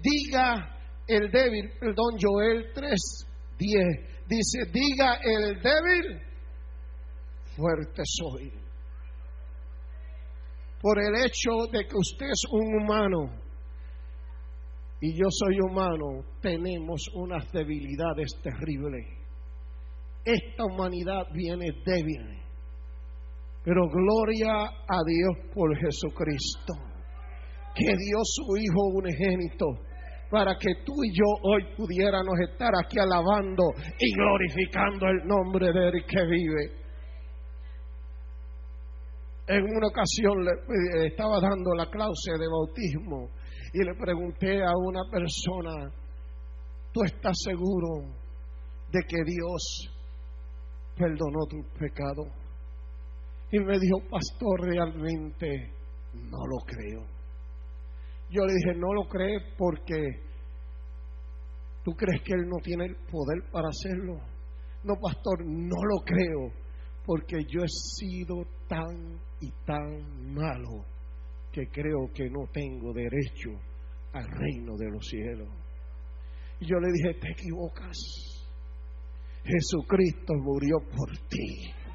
diga 0.02 0.76
el 1.06 1.30
débil, 1.30 1.70
perdón, 1.80 2.16
Joel 2.20 2.74
3.10 2.74 4.16
dice, 4.28 4.70
diga 4.70 5.18
el 5.22 5.62
débil, 5.62 6.20
fuerte 7.56 8.02
soy. 8.04 8.52
Por 10.82 10.98
el 11.00 11.24
hecho 11.24 11.50
de 11.72 11.86
que 11.86 11.96
usted 11.96 12.26
es 12.26 12.42
un 12.52 12.82
humano 12.82 13.46
y 15.00 15.12
yo 15.12 15.28
soy 15.30 15.58
humano, 15.60 16.24
tenemos 16.42 17.02
unas 17.14 17.50
debilidades 17.52 18.30
terribles. 18.42 19.06
Esta 20.24 20.64
humanidad 20.64 21.26
viene 21.32 21.66
débil. 21.84 22.45
Pero 23.66 23.82
gloria 23.88 24.62
a 24.62 24.98
Dios 25.04 25.50
por 25.52 25.76
Jesucristo, 25.76 26.72
que 27.74 27.84
dio 27.84 28.18
su 28.22 28.56
Hijo 28.56 28.80
unigénito 28.94 29.66
para 30.30 30.54
que 30.56 30.84
tú 30.84 30.92
y 31.02 31.10
yo 31.12 31.24
hoy 31.42 31.64
pudiéramos 31.76 32.38
estar 32.48 32.70
aquí 32.80 32.96
alabando 33.00 33.64
y 33.98 34.14
glorificando 34.14 35.06
el 35.08 35.26
nombre 35.26 35.72
de 35.72 35.88
Él 35.88 36.04
que 36.06 36.26
vive. 36.26 36.86
En 39.48 39.64
una 39.64 39.88
ocasión 39.88 40.44
le 40.44 41.08
estaba 41.08 41.40
dando 41.40 41.74
la 41.74 41.90
clase 41.90 42.38
de 42.38 42.46
bautismo 42.46 43.30
y 43.72 43.82
le 43.82 43.94
pregunté 43.96 44.62
a 44.62 44.70
una 44.76 45.00
persona, 45.10 45.90
¿tú 46.92 47.02
estás 47.02 47.36
seguro 47.42 48.14
de 48.92 49.00
que 49.08 49.24
Dios 49.24 49.90
perdonó 50.96 51.46
tu 51.50 51.64
pecado? 51.80 52.45
Y 53.50 53.60
me 53.60 53.78
dijo, 53.78 54.00
pastor, 54.10 54.60
realmente 54.60 55.70
no 56.14 56.46
lo 56.46 56.64
creo. 56.66 57.06
Yo 58.30 58.44
le 58.44 58.54
dije, 58.54 58.78
no 58.78 58.92
lo 58.92 59.08
crees 59.08 59.42
porque 59.56 59.94
tú 61.84 61.92
crees 61.92 62.22
que 62.22 62.34
Él 62.34 62.48
no 62.48 62.56
tiene 62.62 62.86
el 62.86 62.96
poder 62.96 63.50
para 63.52 63.68
hacerlo. 63.68 64.18
No, 64.82 64.94
pastor, 65.00 65.44
no 65.44 65.76
lo 65.76 66.04
creo 66.04 66.52
porque 67.04 67.36
yo 67.48 67.62
he 67.62 67.68
sido 67.68 68.44
tan 68.68 69.20
y 69.40 69.50
tan 69.64 70.34
malo 70.34 70.84
que 71.52 71.68
creo 71.68 72.10
que 72.12 72.28
no 72.28 72.48
tengo 72.52 72.92
derecho 72.92 73.50
al 74.12 74.26
reino 74.28 74.76
de 74.76 74.90
los 74.90 75.06
cielos. 75.06 75.48
Y 76.60 76.66
yo 76.66 76.78
le 76.80 76.88
dije, 76.92 77.20
te 77.20 77.30
equivocas. 77.30 77.96
Jesucristo 79.44 80.34
murió 80.34 80.78
por 80.80 81.10
ti. 81.28 81.85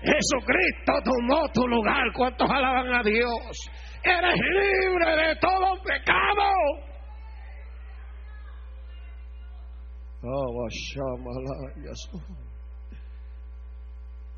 Jesucristo 0.00 0.92
tomó 1.04 1.48
tu 1.52 1.66
lugar. 1.66 2.04
¿Cuántos 2.14 2.48
alaban 2.48 2.94
a 2.94 3.02
Dios? 3.02 3.70
Eres 4.04 4.38
libre 4.38 5.28
de 5.28 5.36
todo 5.36 5.82
pecado. 5.82 6.88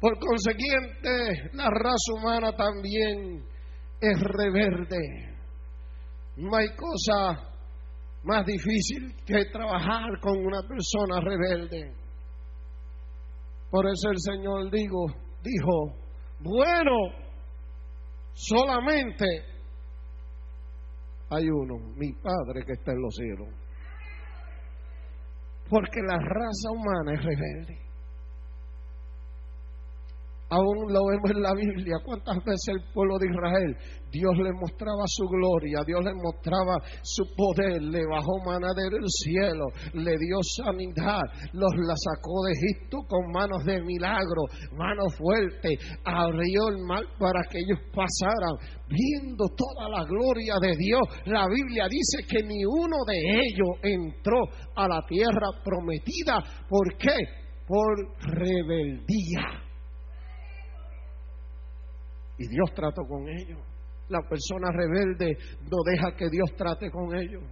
Por 0.01 0.19
consiguiente, 0.19 1.51
la 1.53 1.69
raza 1.69 2.13
humana 2.15 2.53
también 2.57 3.45
es 4.01 4.21
reverde. 4.21 5.37
No 6.37 6.57
hay 6.57 6.69
cosa 6.75 7.51
más 8.23 8.47
difícil 8.47 9.15
que 9.27 9.45
trabajar 9.53 10.19
con 10.21 10.39
una 10.39 10.63
persona 10.63 11.21
rebelde. 11.21 11.95
Por 13.71 13.87
eso 13.87 14.11
el 14.11 14.19
Señor 14.19 14.71
digo, 14.71 15.07
dijo, 15.43 15.95
bueno, 16.41 16.97
solamente 18.33 19.25
hay 21.31 21.49
uno, 21.49 21.79
mi 21.97 22.13
Padre 22.13 22.65
que 22.67 22.73
está 22.73 22.93
en 22.93 23.03
los 23.03 23.15
cielos. 23.15 23.49
Porque 25.69 26.01
la 26.03 26.19
raza 26.19 26.71
humana 26.73 27.15
es 27.15 27.25
rebelde. 27.25 27.90
Aún 30.51 30.93
lo 30.93 31.07
vemos 31.07 31.31
en 31.31 31.43
la 31.43 31.55
Biblia. 31.55 31.97
¿Cuántas 32.05 32.37
veces 32.45 32.75
el 32.75 32.93
pueblo 32.93 33.19
de 33.19 33.29
Israel, 33.31 33.77
Dios 34.11 34.35
le 34.37 34.53
mostraba 34.53 35.07
su 35.07 35.25
gloria, 35.29 35.79
Dios 35.87 36.03
le 36.03 36.13
mostraba 36.15 36.75
su 37.03 37.23
poder, 37.37 37.81
le 37.81 38.03
bajó 38.05 38.43
maná 38.45 38.75
del 38.75 38.99
cielo, 39.07 39.67
le 39.95 40.19
dio 40.19 40.43
sanidad, 40.43 41.23
los 41.53 41.71
la 41.87 41.95
sacó 41.95 42.43
de 42.47 42.53
Egipto 42.59 42.99
con 43.07 43.31
manos 43.31 43.65
de 43.65 43.81
milagro, 43.81 44.43
manos 44.77 45.15
fuertes, 45.17 45.79
abrió 46.05 46.69
el 46.69 46.83
mar 46.83 47.05
para 47.19 47.43
que 47.49 47.59
ellos 47.59 47.79
pasaran, 47.95 48.59
viendo 48.89 49.47
toda 49.55 49.89
la 49.89 50.05
gloria 50.05 50.55
de 50.61 50.75
Dios. 50.77 51.03
La 51.27 51.47
Biblia 51.47 51.87
dice 51.89 52.27
que 52.29 52.43
ni 52.43 52.65
uno 52.65 52.97
de 53.07 53.19
ellos 53.39 53.71
entró 53.83 54.43
a 54.75 54.89
la 54.89 55.01
tierra 55.07 55.47
prometida. 55.63 56.43
¿Por 56.69 56.97
qué? 56.99 57.15
Por 57.69 58.19
rebeldía. 58.35 59.70
Y 62.41 62.49
Dios 62.49 62.73
trató 62.75 63.03
con 63.07 63.29
ellos. 63.29 63.61
La 64.09 64.23
persona 64.23 64.73
rebelde 64.73 65.37
no 65.71 65.77
deja 65.85 66.17
que 66.17 66.31
Dios 66.31 66.51
trate 66.57 66.91
con 66.91 67.15
ellos. 67.15 67.43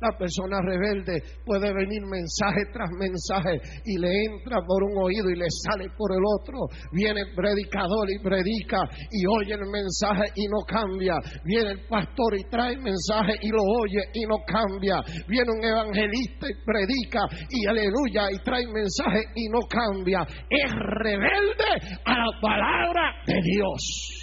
La 0.00 0.16
persona 0.16 0.60
rebelde 0.62 1.20
puede 1.44 1.72
venir 1.74 2.00
mensaje 2.06 2.64
tras 2.72 2.88
mensaje 2.98 3.60
y 3.84 3.98
le 3.98 4.24
entra 4.24 4.56
por 4.66 4.82
un 4.82 4.96
oído 4.96 5.28
y 5.28 5.36
le 5.36 5.44
sale 5.50 5.90
por 5.96 6.12
el 6.12 6.22
otro. 6.40 6.56
Viene 6.92 7.20
el 7.20 7.34
predicador 7.34 8.08
y 8.08 8.18
predica 8.22 8.80
y 9.10 9.26
oye 9.26 9.54
el 9.54 9.68
mensaje 9.68 10.32
y 10.34 10.48
no 10.48 10.64
cambia. 10.66 11.14
Viene 11.44 11.72
el 11.72 11.86
pastor 11.86 12.32
y 12.38 12.48
trae 12.48 12.76
mensaje 12.78 13.34
y 13.42 13.50
lo 13.50 13.60
oye 13.60 14.00
y 14.14 14.24
no 14.24 14.36
cambia. 14.46 15.02
Viene 15.28 15.50
un 15.52 15.64
evangelista 15.64 16.46
y 16.48 16.64
predica 16.64 17.20
y 17.50 17.66
aleluya 17.68 18.30
y 18.32 18.38
trae 18.42 18.66
mensaje 18.66 19.20
y 19.34 19.48
no 19.48 19.60
cambia. 19.68 20.26
Es 20.48 20.72
rebelde 20.72 22.00
a 22.06 22.12
la 22.12 22.40
palabra 22.40 23.12
de 23.26 23.38
Dios. 23.42 24.19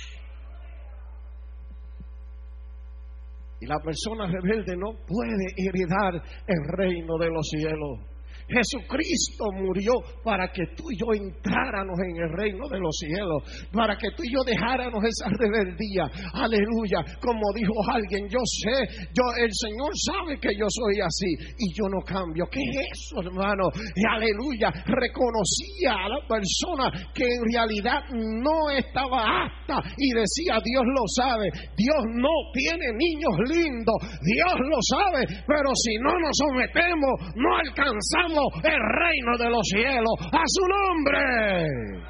Y 3.59 3.65
la 3.65 3.79
persona 3.79 4.27
rebelde 4.27 4.75
no 4.77 4.93
puede 5.05 5.45
heredar 5.57 6.13
el 6.45 6.77
reino 6.77 7.17
de 7.17 7.29
los 7.29 7.47
cielos. 7.49 8.16
Jesucristo 8.47 9.51
murió 9.53 9.93
para 10.23 10.47
que 10.51 10.63
tú 10.75 10.83
y 10.89 10.97
yo 10.97 11.13
entráramos 11.13 11.99
en 11.99 12.15
el 12.23 12.31
reino 12.31 12.67
de 12.69 12.79
los 12.79 12.95
cielos, 12.97 13.43
para 13.71 13.97
que 13.97 14.07
tú 14.15 14.23
y 14.23 14.31
yo 14.31 14.43
dejáramos 14.45 15.03
esa 15.03 15.27
rebeldía. 15.37 16.07
Aleluya. 16.33 17.03
Como 17.19 17.43
dijo 17.53 17.73
alguien, 17.91 18.27
yo 18.29 18.39
sé, 18.63 19.07
yo 19.11 19.23
el 19.43 19.51
Señor 19.51 19.91
sabe 19.95 20.39
que 20.39 20.55
yo 20.55 20.65
soy 20.69 21.01
así 21.01 21.31
y 21.59 21.73
yo 21.75 21.89
no 21.89 21.99
cambio. 22.01 22.47
¿Qué 22.49 22.61
es 22.61 22.87
eso, 22.93 23.21
hermano? 23.21 23.67
Aleluya. 24.15 24.71
Reconocía 24.85 26.07
a 26.07 26.09
la 26.09 26.21
persona 26.27 27.11
que 27.13 27.25
en 27.27 27.43
realidad 27.51 27.99
no 28.13 28.69
estaba 28.71 29.43
apta 29.43 29.83
y 29.97 30.13
decía, 30.13 30.59
Dios 30.63 30.83
lo 30.87 31.03
sabe. 31.15 31.51
Dios 31.75 32.01
no 32.15 32.31
tiene 32.53 32.95
niños 32.95 33.35
lindos. 33.49 33.99
Dios 34.23 34.55
lo 34.55 34.79
sabe. 34.87 35.25
Pero 35.47 35.69
si 35.75 35.97
no 35.99 36.11
nos 36.19 36.31
sometemos, 36.37 37.35
no 37.35 37.49
alcanzamos 37.57 38.36
el 38.63 38.79
reino 38.79 39.37
de 39.37 39.49
los 39.49 39.61
cielos 39.63 40.15
a 40.31 40.43
su 40.45 40.67
nombre. 40.67 42.07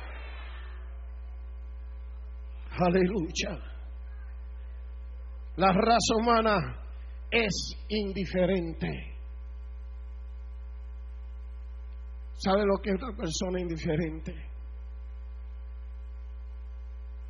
Aleluya. 2.80 3.58
La 5.56 5.72
raza 5.74 6.16
humana 6.20 6.58
es 7.32 7.86
indiferente. 7.90 8.88
¿Sabe 12.34 12.66
lo 12.66 12.78
que 12.78 12.92
es 12.92 13.02
una 13.02 13.16
persona 13.18 13.60
indiferente? 13.60 14.34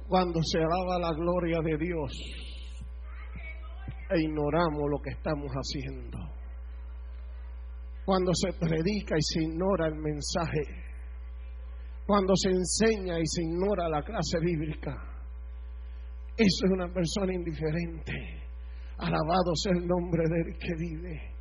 Cuando 0.09 0.39
se 0.43 0.59
alaba 0.59 0.99
la 0.99 1.13
gloria 1.13 1.59
de 1.61 1.77
Dios 1.77 2.11
e 4.09 4.21
ignoramos 4.21 4.89
lo 4.89 4.99
que 5.01 5.11
estamos 5.11 5.49
haciendo 5.51 6.36
cuando 8.07 8.31
se 8.33 8.53
predica 8.57 9.17
y 9.17 9.21
se 9.21 9.43
ignora 9.43 9.87
el 9.87 9.95
mensaje, 9.95 10.63
cuando 12.05 12.33
se 12.37 12.51
enseña 12.51 13.19
y 13.19 13.27
se 13.27 13.41
ignora 13.43 13.89
la 13.89 14.01
clase 14.01 14.39
bíblica. 14.39 14.95
Eso 16.37 16.65
es 16.67 16.71
una 16.71 16.87
persona 16.87 17.33
indiferente. 17.33 18.13
Alabado 18.99 19.51
sea 19.55 19.73
el 19.75 19.85
nombre 19.85 20.23
del 20.23 20.57
que 20.57 20.73
vive. 20.79 21.35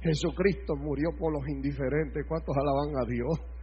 Jesucristo 0.00 0.74
murió 0.76 1.10
por 1.18 1.34
los 1.34 1.46
indiferentes. 1.50 2.24
¿Cuántos 2.26 2.56
alaban 2.56 2.96
a 2.96 3.06
Dios? 3.06 3.55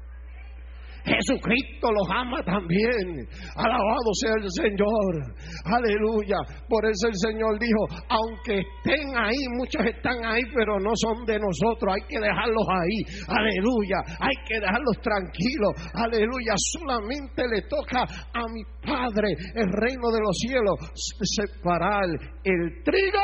Jesucristo 1.03 1.91
los 1.91 2.07
ama 2.15 2.41
también. 2.43 3.27
Alabado 3.55 4.09
sea 4.21 4.33
el 4.39 4.49
Señor. 4.49 5.35
Aleluya. 5.65 6.37
Por 6.69 6.85
eso 6.85 7.07
el 7.07 7.15
Señor 7.15 7.59
dijo, 7.59 7.83
aunque 8.07 8.59
estén 8.59 9.11
ahí, 9.17 9.47
muchos 9.57 9.85
están 9.85 10.23
ahí, 10.23 10.43
pero 10.55 10.79
no 10.79 10.91
son 10.95 11.25
de 11.25 11.39
nosotros. 11.39 11.93
Hay 11.93 12.07
que 12.07 12.19
dejarlos 12.19 12.65
ahí. 12.69 12.97
Aleluya. 13.27 13.99
Hay 14.19 14.35
que 14.47 14.59
dejarlos 14.59 14.97
tranquilos. 15.01 15.73
Aleluya. 15.93 16.53
Solamente 16.55 17.43
le 17.51 17.61
toca 17.63 18.03
a 18.03 18.41
mi 18.51 18.63
Padre, 18.85 19.29
el 19.55 19.71
reino 19.71 20.11
de 20.11 20.19
los 20.19 20.37
cielos, 20.39 20.75
separar 21.23 22.03
el 22.43 22.83
trigo 22.83 23.19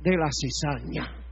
de 0.00 0.16
la 0.16 0.28
cizaña. 0.30 1.26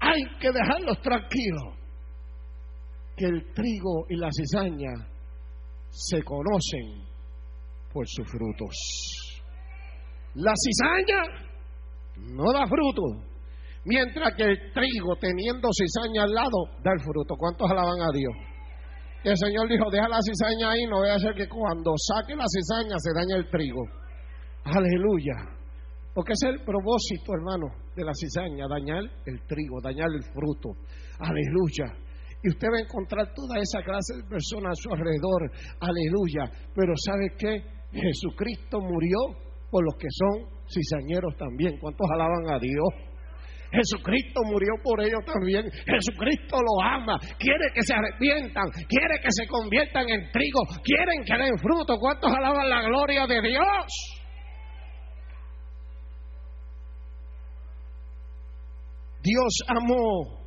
Hay 0.00 0.22
que 0.40 0.50
dejarlos 0.50 1.00
tranquilos. 1.02 1.83
Que 3.16 3.26
el 3.26 3.52
trigo 3.52 4.06
y 4.08 4.16
la 4.16 4.28
cizaña 4.32 5.08
se 5.90 6.22
conocen 6.22 7.04
por 7.92 8.06
sus 8.08 8.26
frutos. 8.28 8.74
La 10.34 10.52
cizaña 10.56 11.22
no 12.16 12.52
da 12.52 12.66
fruto, 12.66 13.02
mientras 13.84 14.34
que 14.36 14.44
el 14.44 14.72
trigo, 14.72 15.16
teniendo 15.16 15.68
cizaña 15.72 16.24
al 16.24 16.34
lado, 16.34 16.58
da 16.82 16.92
el 16.92 17.00
fruto. 17.00 17.36
¿Cuántos 17.36 17.70
alaban 17.70 18.00
a 18.00 18.10
Dios? 18.12 18.34
el 19.24 19.38
Señor 19.38 19.66
dijo, 19.68 19.90
deja 19.90 20.06
la 20.06 20.20
cizaña 20.20 20.72
ahí, 20.72 20.84
no 20.84 20.98
voy 20.98 21.08
a 21.08 21.14
hacer 21.14 21.34
que 21.34 21.48
cuando 21.48 21.94
saque 21.96 22.36
la 22.36 22.44
cizaña 22.46 22.96
se 22.98 23.10
dañe 23.14 23.36
el 23.36 23.48
trigo. 23.48 23.82
Aleluya. 24.64 25.54
Porque 26.12 26.32
es 26.34 26.42
el 26.42 26.62
propósito, 26.62 27.32
hermano, 27.32 27.66
de 27.96 28.04
la 28.04 28.12
cizaña, 28.14 28.66
dañar 28.68 29.02
el 29.24 29.40
trigo, 29.46 29.80
dañar 29.82 30.08
el 30.14 30.22
fruto. 30.24 30.76
Aleluya. 31.18 32.03
Y 32.44 32.50
usted 32.50 32.68
va 32.68 32.76
a 32.76 32.84
encontrar 32.84 33.32
toda 33.32 33.56
esa 33.56 33.80
clase 33.80 34.20
de 34.20 34.28
personas 34.28 34.76
a 34.76 34.82
su 34.82 34.92
alrededor. 34.92 35.50
Aleluya. 35.80 36.44
Pero 36.76 36.92
¿sabe 36.94 37.32
qué? 37.38 37.64
Jesucristo 37.90 38.80
murió 38.80 39.16
por 39.70 39.82
los 39.82 39.94
que 39.96 40.08
son 40.10 40.44
cizañeros 40.68 41.34
también. 41.38 41.78
¿Cuántos 41.80 42.06
alaban 42.12 42.52
a 42.52 42.58
Dios? 42.58 43.14
Jesucristo 43.72 44.42
murió 44.44 44.74
por 44.84 45.00
ellos 45.00 45.24
también. 45.24 45.64
Jesucristo 45.72 46.58
lo 46.60 46.84
ama. 46.84 47.16
Quiere 47.38 47.72
que 47.72 47.82
se 47.82 47.94
arrepientan. 47.94 48.68
Quiere 48.88 49.16
que 49.22 49.30
se 49.30 49.48
conviertan 49.48 50.06
en 50.10 50.30
trigo. 50.30 50.60
Quieren 50.84 51.24
que 51.24 51.32
den 51.32 51.58
fruto. 51.58 51.96
¿Cuántos 51.98 52.30
alaban 52.30 52.68
la 52.68 52.82
gloria 52.82 53.26
de 53.26 53.40
Dios? 53.40 53.86
Dios 59.22 59.54
amó 59.66 60.43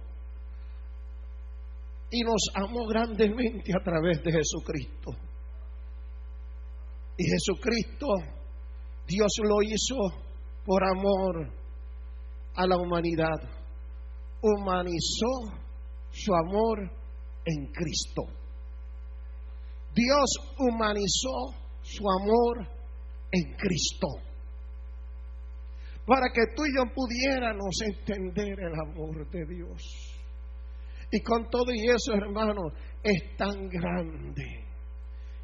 y 2.09 2.21
nos 2.21 2.41
amó 2.55 2.85
grandemente 2.87 3.71
a 3.77 3.83
través 3.83 4.23
de 4.23 4.31
Jesucristo. 4.31 5.11
Y 7.17 7.25
Jesucristo, 7.25 8.07
Dios 9.07 9.31
lo 9.43 9.61
hizo 9.63 9.95
por 10.65 10.83
amor 10.83 11.51
a 12.55 12.67
la 12.67 12.77
humanidad. 12.77 13.41
Humanizó 14.41 15.65
su 16.11 16.33
amor 16.33 16.79
en 17.45 17.71
Cristo. 17.71 18.23
Dios 19.93 20.55
humanizó 20.59 21.55
su 21.81 22.03
amor 22.21 22.67
en 23.31 23.53
Cristo. 23.55 24.07
Para 26.05 26.29
que 26.31 26.53
tú 26.55 26.63
y 26.65 26.77
yo 26.77 26.93
pudiéramos 26.93 27.75
entender 27.81 28.59
el 28.59 28.73
amor 28.73 29.29
de 29.29 29.45
Dios. 29.45 30.16
Y 31.11 31.21
con 31.21 31.49
todo 31.49 31.73
y 31.73 31.87
eso, 31.87 32.13
hermano, 32.13 32.71
es 33.03 33.35
tan 33.37 33.69
grande 33.69 34.66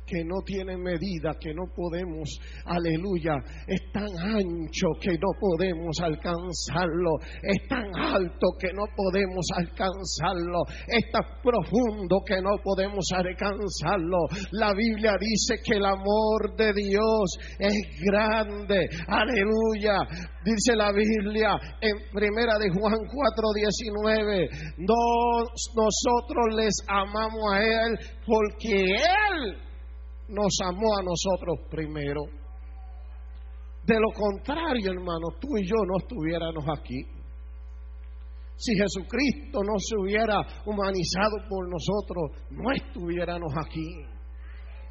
que 0.05 0.23
no 0.25 0.41
tiene 0.45 0.77
medida, 0.77 1.35
que 1.39 1.53
no 1.53 1.63
podemos, 1.75 2.39
aleluya, 2.65 3.35
es 3.67 3.91
tan 3.91 4.07
ancho 4.19 4.87
que 4.99 5.13
no 5.13 5.31
podemos 5.39 5.97
alcanzarlo, 6.01 7.19
es 7.41 7.67
tan 7.67 7.85
alto 7.95 8.47
que 8.59 8.73
no 8.73 8.83
podemos 8.95 9.45
alcanzarlo, 9.55 10.63
es 10.87 11.11
tan 11.11 11.23
profundo 11.41 12.21
que 12.25 12.41
no 12.41 12.57
podemos 12.63 13.05
alcanzarlo. 13.13 14.17
La 14.51 14.73
Biblia 14.73 15.13
dice 15.19 15.61
que 15.63 15.77
el 15.77 15.85
amor 15.85 16.55
de 16.57 16.73
Dios 16.73 17.37
es 17.59 17.77
grande, 18.05 18.87
aleluya. 19.07 19.97
Dice 20.43 20.75
la 20.75 20.91
Biblia 20.91 21.57
en 21.79 21.95
primera 22.11 22.57
de 22.59 22.69
Juan 22.69 22.99
4:19, 23.07 24.49
nosotros 24.77 26.55
les 26.55 26.73
amamos 26.87 27.53
a 27.53 27.61
Él 27.61 27.97
porque 28.25 28.95
Él 28.95 29.72
nos 30.29 30.57
amó 30.65 30.97
a 30.99 31.03
nosotros 31.03 31.67
primero. 31.69 32.21
De 33.85 33.95
lo 33.99 34.11
contrario, 34.13 34.91
hermano, 34.91 35.27
tú 35.39 35.57
y 35.57 35.67
yo 35.67 35.75
no 35.85 35.97
estuviéramos 35.99 36.63
aquí. 36.77 37.05
Si 38.55 38.73
Jesucristo 38.75 39.59
no 39.63 39.73
se 39.77 39.95
hubiera 39.97 40.37
humanizado 40.65 41.37
por 41.49 41.67
nosotros, 41.67 42.31
no 42.51 42.71
estuviéramos 42.71 43.51
aquí. 43.57 44.12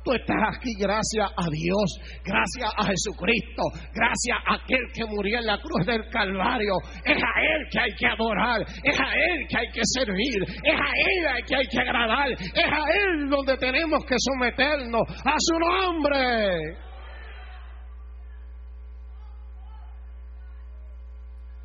Tú 0.04 0.12
estás 0.12 0.36
aquí 0.56 0.74
gracias 0.78 1.30
a 1.36 1.46
Dios, 1.48 1.98
gracias 2.24 2.70
a 2.76 2.84
Jesucristo, 2.86 3.62
gracias 3.94 4.38
a 4.46 4.54
aquel 4.54 4.82
que 4.92 5.04
murió 5.06 5.38
en 5.38 5.46
la 5.46 5.58
cruz 5.58 5.86
del 5.86 6.02
Calvario. 6.10 6.74
Es 7.04 7.16
a 7.16 7.40
Él 7.40 7.66
que 7.70 7.78
hay 7.78 7.94
que 7.94 8.06
adorar, 8.06 8.60
es 8.62 8.98
a 8.98 9.14
Él 9.14 9.46
que 9.48 9.58
hay 9.58 9.70
que 9.70 9.82
servir, 9.84 10.42
es 10.42 10.74
a 10.74 10.90
Él 11.38 11.44
que 11.46 11.56
hay 11.56 11.66
que 11.68 11.78
agradar, 11.78 12.32
es 12.32 12.66
a 12.66 12.84
Él 12.90 13.30
donde 13.30 13.56
tenemos 13.58 14.04
que 14.04 14.16
someternos 14.18 15.02
a 15.24 15.36
su 15.38 15.58
nombre. 15.58 16.76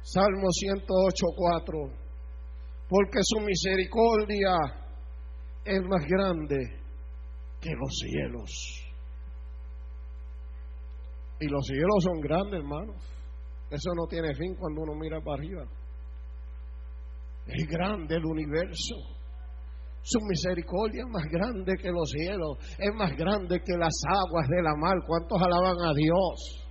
Salmo 0.04 0.48
108.4 0.48 1.92
Porque 2.88 3.20
su 3.24 3.40
misericordia 3.42 4.56
es 5.66 5.82
más 5.82 6.06
grande 6.06 6.77
que 7.62 7.70
los 7.72 7.98
cielos. 8.00 8.84
Y 11.40 11.48
los 11.48 11.66
cielos 11.66 12.04
son 12.04 12.20
grandes, 12.20 12.60
hermanos. 12.60 12.96
Eso 13.70 13.92
no 13.96 14.08
tiene 14.08 14.34
fin 14.34 14.56
cuando 14.56 14.82
uno 14.82 14.94
mira 14.96 15.20
para 15.22 15.38
arriba. 15.38 15.64
Es 17.46 17.68
grande 17.68 18.16
el 18.16 18.26
universo. 18.26 18.96
Su 20.02 20.20
misericordia 20.26 21.04
es 21.04 21.12
más 21.12 21.26
grande 21.30 21.74
que 21.82 21.92
los 21.92 22.10
cielos, 22.10 22.58
es 22.80 22.94
más 22.96 23.12
grande 23.18 23.60
que 23.60 23.78
las 23.78 23.94
aguas 24.08 24.48
de 24.48 24.62
la 24.62 24.74
mar. 24.76 24.96
¿Cuántos 25.06 25.42
alaban 25.42 25.76
a 25.82 25.94
Dios? 25.94 26.67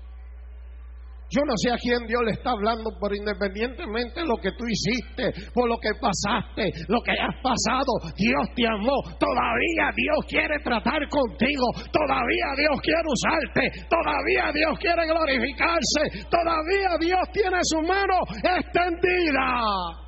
Yo 1.28 1.42
no 1.42 1.54
sé 1.56 1.72
a 1.72 1.76
quién 1.76 2.06
Dios 2.06 2.22
le 2.24 2.32
está 2.32 2.50
hablando, 2.50 2.90
pero 3.00 3.14
independientemente 3.14 4.20
de 4.20 4.26
lo 4.26 4.36
que 4.38 4.52
tú 4.52 4.64
hiciste, 4.64 5.34
por 5.52 5.68
lo 5.68 5.76
que 5.78 5.90
pasaste, 5.98 6.70
lo 6.86 7.02
que 7.02 7.10
hayas 7.10 7.34
pasado, 7.42 7.90
Dios 8.14 8.46
te 8.54 8.66
amó. 8.66 9.02
Todavía 9.18 9.90
Dios 9.90 10.22
quiere 10.28 10.54
tratar 10.62 11.02
contigo. 11.10 11.66
Todavía 11.90 12.46
Dios 12.56 12.78
quiere 12.80 13.06
usarte. 13.10 13.62
Todavía 13.90 14.52
Dios 14.54 14.78
quiere 14.78 15.02
glorificarse. 15.06 16.30
Todavía 16.30 16.94
Dios 17.00 17.22
tiene 17.32 17.58
su 17.62 17.82
mano 17.82 18.22
extendida. 18.46 20.06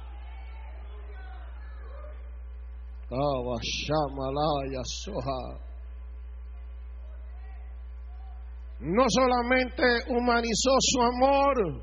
No 8.81 9.05
solamente 9.09 9.83
humanizó 10.09 10.77
su 10.81 11.03
amor, 11.03 11.83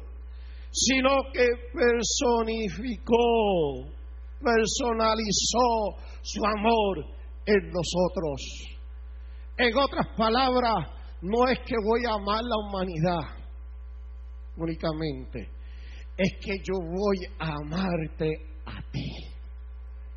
sino 0.72 1.10
que 1.34 1.48
personificó, 1.74 3.16
personalizó 4.40 5.96
su 6.22 6.46
amor 6.46 7.06
en 7.46 7.72
nosotros. 7.72 8.42
En 9.58 9.78
otras 9.78 10.08
palabras, 10.18 10.90
no 11.22 11.48
es 11.50 11.60
que 11.60 11.76
voy 11.84 12.06
a 12.06 12.14
amar 12.14 12.44
la 12.44 12.58
humanidad 12.58 13.46
únicamente, 14.58 15.50
es 16.18 16.32
que 16.42 16.58
yo 16.64 16.76
voy 16.80 17.18
a 17.40 17.52
amarte 17.56 18.32
a 18.66 18.82
ti 18.92 19.36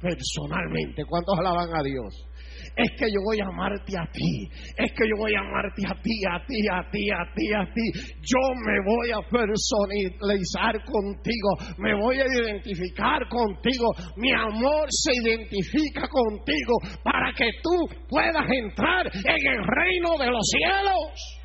personalmente. 0.01 1.05
¿Cuántos 1.05 1.39
alaban 1.39 1.75
a 1.75 1.83
Dios? 1.83 2.28
Es 2.77 2.91
que 2.99 3.07
yo 3.11 3.21
voy 3.25 3.39
a 3.41 3.47
amarte 3.47 3.97
a 3.99 4.07
ti, 4.11 4.49
es 4.77 4.93
que 4.93 5.05
yo 5.09 5.17
voy 5.19 5.35
a 5.35 5.41
amarte 5.41 5.83
a 5.87 5.95
ti, 6.01 6.15
a 6.27 6.45
ti, 6.47 6.61
a 6.69 6.91
ti, 6.91 7.11
a 7.11 7.23
ti, 7.35 7.53
a 7.55 7.65
ti. 7.75 7.87
Yo 8.23 8.43
me 8.65 8.79
voy 8.85 9.11
a 9.11 9.21
personalizar 9.29 10.85
contigo, 10.85 11.51
me 11.79 11.95
voy 11.95 12.21
a 12.21 12.27
identificar 12.27 13.29
contigo, 13.29 13.93
mi 14.17 14.33
amor 14.33 14.87
se 14.91 15.13
identifica 15.15 16.09
contigo 16.09 16.75
para 17.03 17.33
que 17.33 17.51
tú 17.63 17.75
puedas 18.09 18.47
entrar 18.51 19.07
en 19.07 19.47
el 19.47 19.65
reino 19.65 20.19
de 20.19 20.27
los 20.27 20.47
cielos. 20.47 21.39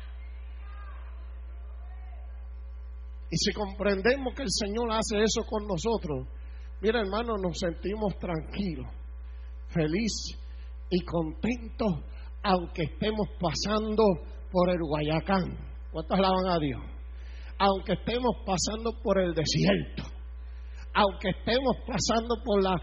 Y 3.30 3.36
si 3.36 3.52
comprendemos 3.52 4.34
que 4.34 4.42
el 4.42 4.50
Señor 4.50 4.92
hace 4.92 5.22
eso 5.22 5.42
con 5.48 5.66
nosotros, 5.66 6.28
mira 6.80 7.00
hermano, 7.00 7.36
nos 7.36 7.58
sentimos 7.58 8.16
tranquilos, 8.18 8.86
felices 9.68 10.43
y 10.90 11.04
contentos 11.04 12.04
aunque 12.44 12.82
estemos 12.82 13.26
pasando 13.40 14.04
por 14.52 14.70
el 14.70 14.78
Guayacán. 14.78 15.56
¿Cuántos 15.90 16.18
alaban 16.18 16.46
a 16.50 16.58
Dios? 16.58 16.80
Aunque 17.58 17.94
estemos 17.94 18.36
pasando 18.44 18.92
por 19.02 19.18
el 19.18 19.32
desierto, 19.32 20.04
aunque 20.92 21.30
estemos 21.30 21.76
pasando 21.86 22.36
por 22.44 22.62
la, 22.62 22.74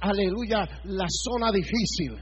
aleluya, 0.00 0.68
la 0.84 1.06
zona 1.08 1.50
difícil, 1.50 2.14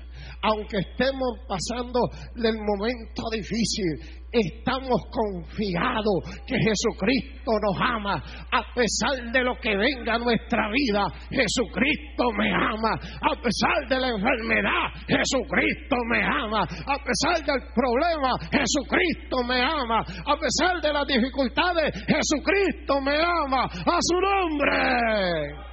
aunque 0.42 0.78
estemos 0.78 1.38
pasando 1.48 2.00
el 2.36 2.56
momento 2.58 3.22
difícil, 3.32 4.24
estamos 4.32 5.00
confiados 5.10 6.44
que 6.46 6.56
Jesucristo 6.58 7.52
nos 7.62 7.76
ama. 7.80 8.22
A 8.52 8.62
pesar 8.74 9.32
de 9.32 9.42
lo 9.42 9.56
que 9.56 9.76
venga 9.76 10.14
a 10.14 10.18
nuestra 10.18 10.70
vida, 10.70 11.04
Jesucristo 11.30 12.32
me 12.36 12.52
ama. 12.52 12.92
A 13.22 13.34
pesar 13.40 13.88
de 13.88 14.00
la 14.00 14.08
enfermedad, 14.08 14.86
Jesucristo 15.06 15.96
me 16.10 16.22
ama. 16.22 16.62
A 16.62 16.96
pesar 16.98 17.44
del 17.44 17.62
problema, 17.74 18.30
Jesucristo 18.50 19.42
me 19.44 19.60
ama. 19.62 20.00
A 20.00 20.36
pesar 20.36 20.80
de 20.82 20.92
las 20.92 21.06
dificultades, 21.06 21.92
Jesucristo 22.06 23.00
me 23.00 23.16
ama. 23.16 23.64
A 23.64 23.98
su 24.00 24.20
nombre. 24.20 25.66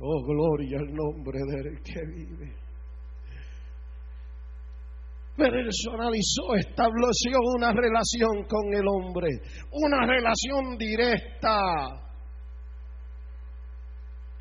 Oh, 0.00 0.22
gloria 0.22 0.78
al 0.78 0.94
nombre 0.94 1.38
del 1.38 1.82
que 1.82 2.00
vive. 2.06 2.54
Personalizó, 5.36 6.54
estableció 6.56 7.38
una 7.56 7.72
relación 7.72 8.44
con 8.48 8.74
el 8.74 8.84
hombre, 8.86 9.28
una 9.70 10.06
relación 10.06 10.76
directa. 10.76 12.10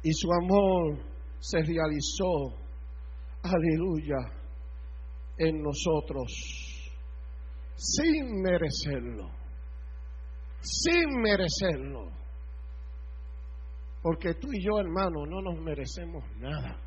Y 0.03 0.11
su 0.11 0.27
amor 0.31 0.99
se 1.39 1.59
realizó, 1.59 2.55
aleluya, 3.43 4.17
en 5.37 5.61
nosotros, 5.61 6.31
sin 7.75 8.41
merecerlo, 8.41 9.29
sin 10.61 11.21
merecerlo. 11.21 12.16
Porque 14.01 14.33
tú 14.35 14.47
y 14.51 14.63
yo, 14.63 14.79
hermano, 14.79 15.25
no 15.25 15.41
nos 15.41 15.59
merecemos 15.61 16.23
nada. 16.37 16.79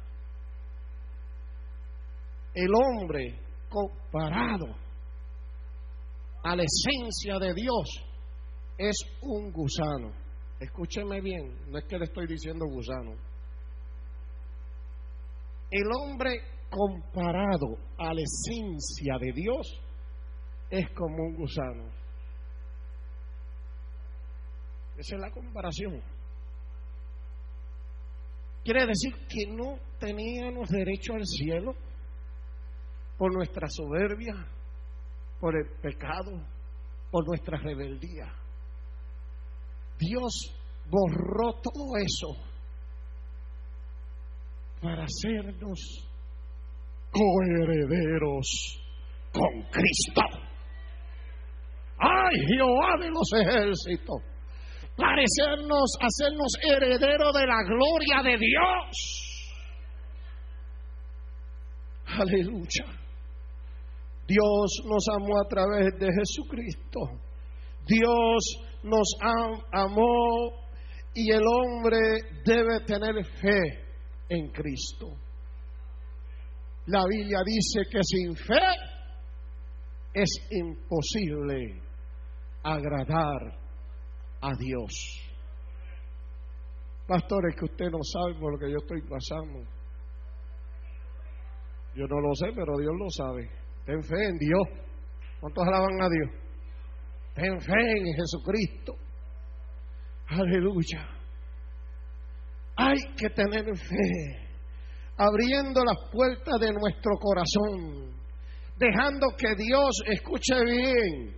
El 2.54 2.70
hombre 2.74 3.38
comparado 3.68 4.74
a 6.42 6.56
la 6.56 6.62
esencia 6.62 7.38
de 7.38 7.54
Dios 7.54 7.88
es 8.78 8.96
un 9.22 9.52
gusano. 9.52 10.12
Escúcheme 10.58 11.20
bien, 11.20 11.70
no 11.70 11.78
es 11.78 11.84
que 11.84 11.98
le 11.98 12.04
estoy 12.04 12.26
diciendo 12.26 12.66
gusano. 12.66 13.12
El 15.70 15.86
hombre 16.00 16.30
comparado 16.70 17.76
a 17.98 18.12
la 18.12 18.20
esencia 18.20 19.14
de 19.20 19.32
Dios 19.32 19.66
es 20.70 20.90
como 20.90 21.16
un 21.16 21.36
gusano. 21.36 21.84
Esa 24.96 25.16
es 25.16 25.20
la 25.20 25.30
comparación. 25.30 26.02
Quiere 28.64 28.86
decir 28.86 29.14
que 29.28 29.46
no 29.52 29.78
teníamos 29.98 30.68
derecho 30.68 31.14
al 31.14 31.24
cielo 31.24 31.74
por 33.16 33.34
nuestra 33.34 33.66
soberbia, 33.68 34.34
por 35.40 35.56
el 35.56 35.66
pecado, 35.80 36.32
por 37.10 37.26
nuestra 37.26 37.58
rebeldía. 37.58 38.32
Dios 39.98 40.54
borró 40.88 41.52
todo 41.62 41.96
eso 41.96 42.50
para 44.80 45.04
hacernos 45.04 46.08
coherederos 47.10 48.80
con 49.32 49.62
Cristo. 49.70 50.22
¡Ay, 51.98 52.36
Jehová 52.48 52.96
de 52.98 53.10
los 53.10 53.30
ejércitos! 53.34 54.22
Parecernos, 55.00 55.96
hacernos 56.00 56.52
herederos 56.62 57.32
de 57.32 57.46
la 57.46 57.62
gloria 57.64 58.22
de 58.22 58.38
Dios. 58.38 59.30
Aleluya. 62.06 63.00
Dios 64.26 64.82
nos 64.86 65.04
amó 65.16 65.40
a 65.40 65.48
través 65.48 65.98
de 65.98 66.08
Jesucristo. 66.12 67.00
Dios 67.86 68.44
nos 68.82 69.08
amó 69.72 70.52
y 71.14 71.32
el 71.32 71.42
hombre 71.42 71.98
debe 72.44 72.80
tener 72.86 73.24
fe 73.24 73.60
en 74.28 74.50
Cristo. 74.52 75.08
La 76.86 77.04
Biblia 77.08 77.40
dice 77.44 77.88
que 77.90 78.00
sin 78.02 78.36
fe 78.36 78.60
es 80.14 80.30
imposible 80.50 81.82
agradar 82.62 83.58
a 84.40 84.54
Dios. 84.56 85.30
Pastores, 87.06 87.56
que 87.56 87.64
usted 87.64 87.90
no 87.90 87.98
sabe 88.02 88.38
por 88.38 88.52
lo 88.52 88.58
que 88.58 88.70
yo 88.70 88.78
estoy 88.78 89.02
pasando. 89.02 89.60
Yo 91.94 92.06
no 92.06 92.20
lo 92.20 92.34
sé, 92.34 92.46
pero 92.54 92.78
Dios 92.78 92.94
lo 92.96 93.10
sabe. 93.10 93.50
Ten 93.84 94.02
fe 94.02 94.28
en 94.28 94.38
Dios. 94.38 94.62
¿Cuántos 95.40 95.66
alaban 95.66 96.00
a 96.00 96.08
Dios? 96.08 96.30
Ten 97.34 97.60
fe 97.60 97.98
en 97.98 98.14
Jesucristo. 98.14 98.94
Aleluya. 100.28 101.08
Hay 102.76 102.96
que 103.16 103.28
tener 103.30 103.64
fe. 103.76 104.48
Abriendo 105.16 105.82
las 105.84 106.10
puertas 106.12 106.60
de 106.60 106.72
nuestro 106.72 107.16
corazón. 107.18 108.14
Dejando 108.78 109.26
que 109.36 109.54
Dios, 109.56 109.90
escuche 110.06 110.64
bien, 110.64 111.36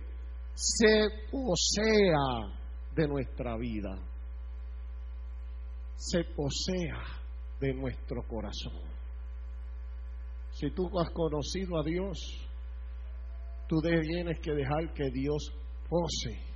se 0.53 1.09
posea 1.31 2.62
de 2.95 3.07
nuestra 3.07 3.57
vida 3.57 3.97
se 5.95 6.23
posea 6.35 7.01
de 7.59 7.73
nuestro 7.73 8.23
corazón. 8.27 8.81
Si 10.51 10.69
tú 10.71 10.87
has 10.99 11.09
conocido 11.11 11.79
a 11.79 11.83
Dios, 11.83 12.17
tú 13.67 13.81
tienes 13.81 14.39
que 14.39 14.51
dejar 14.51 14.93
que 14.93 15.09
Dios 15.11 15.51
pose 15.89 16.53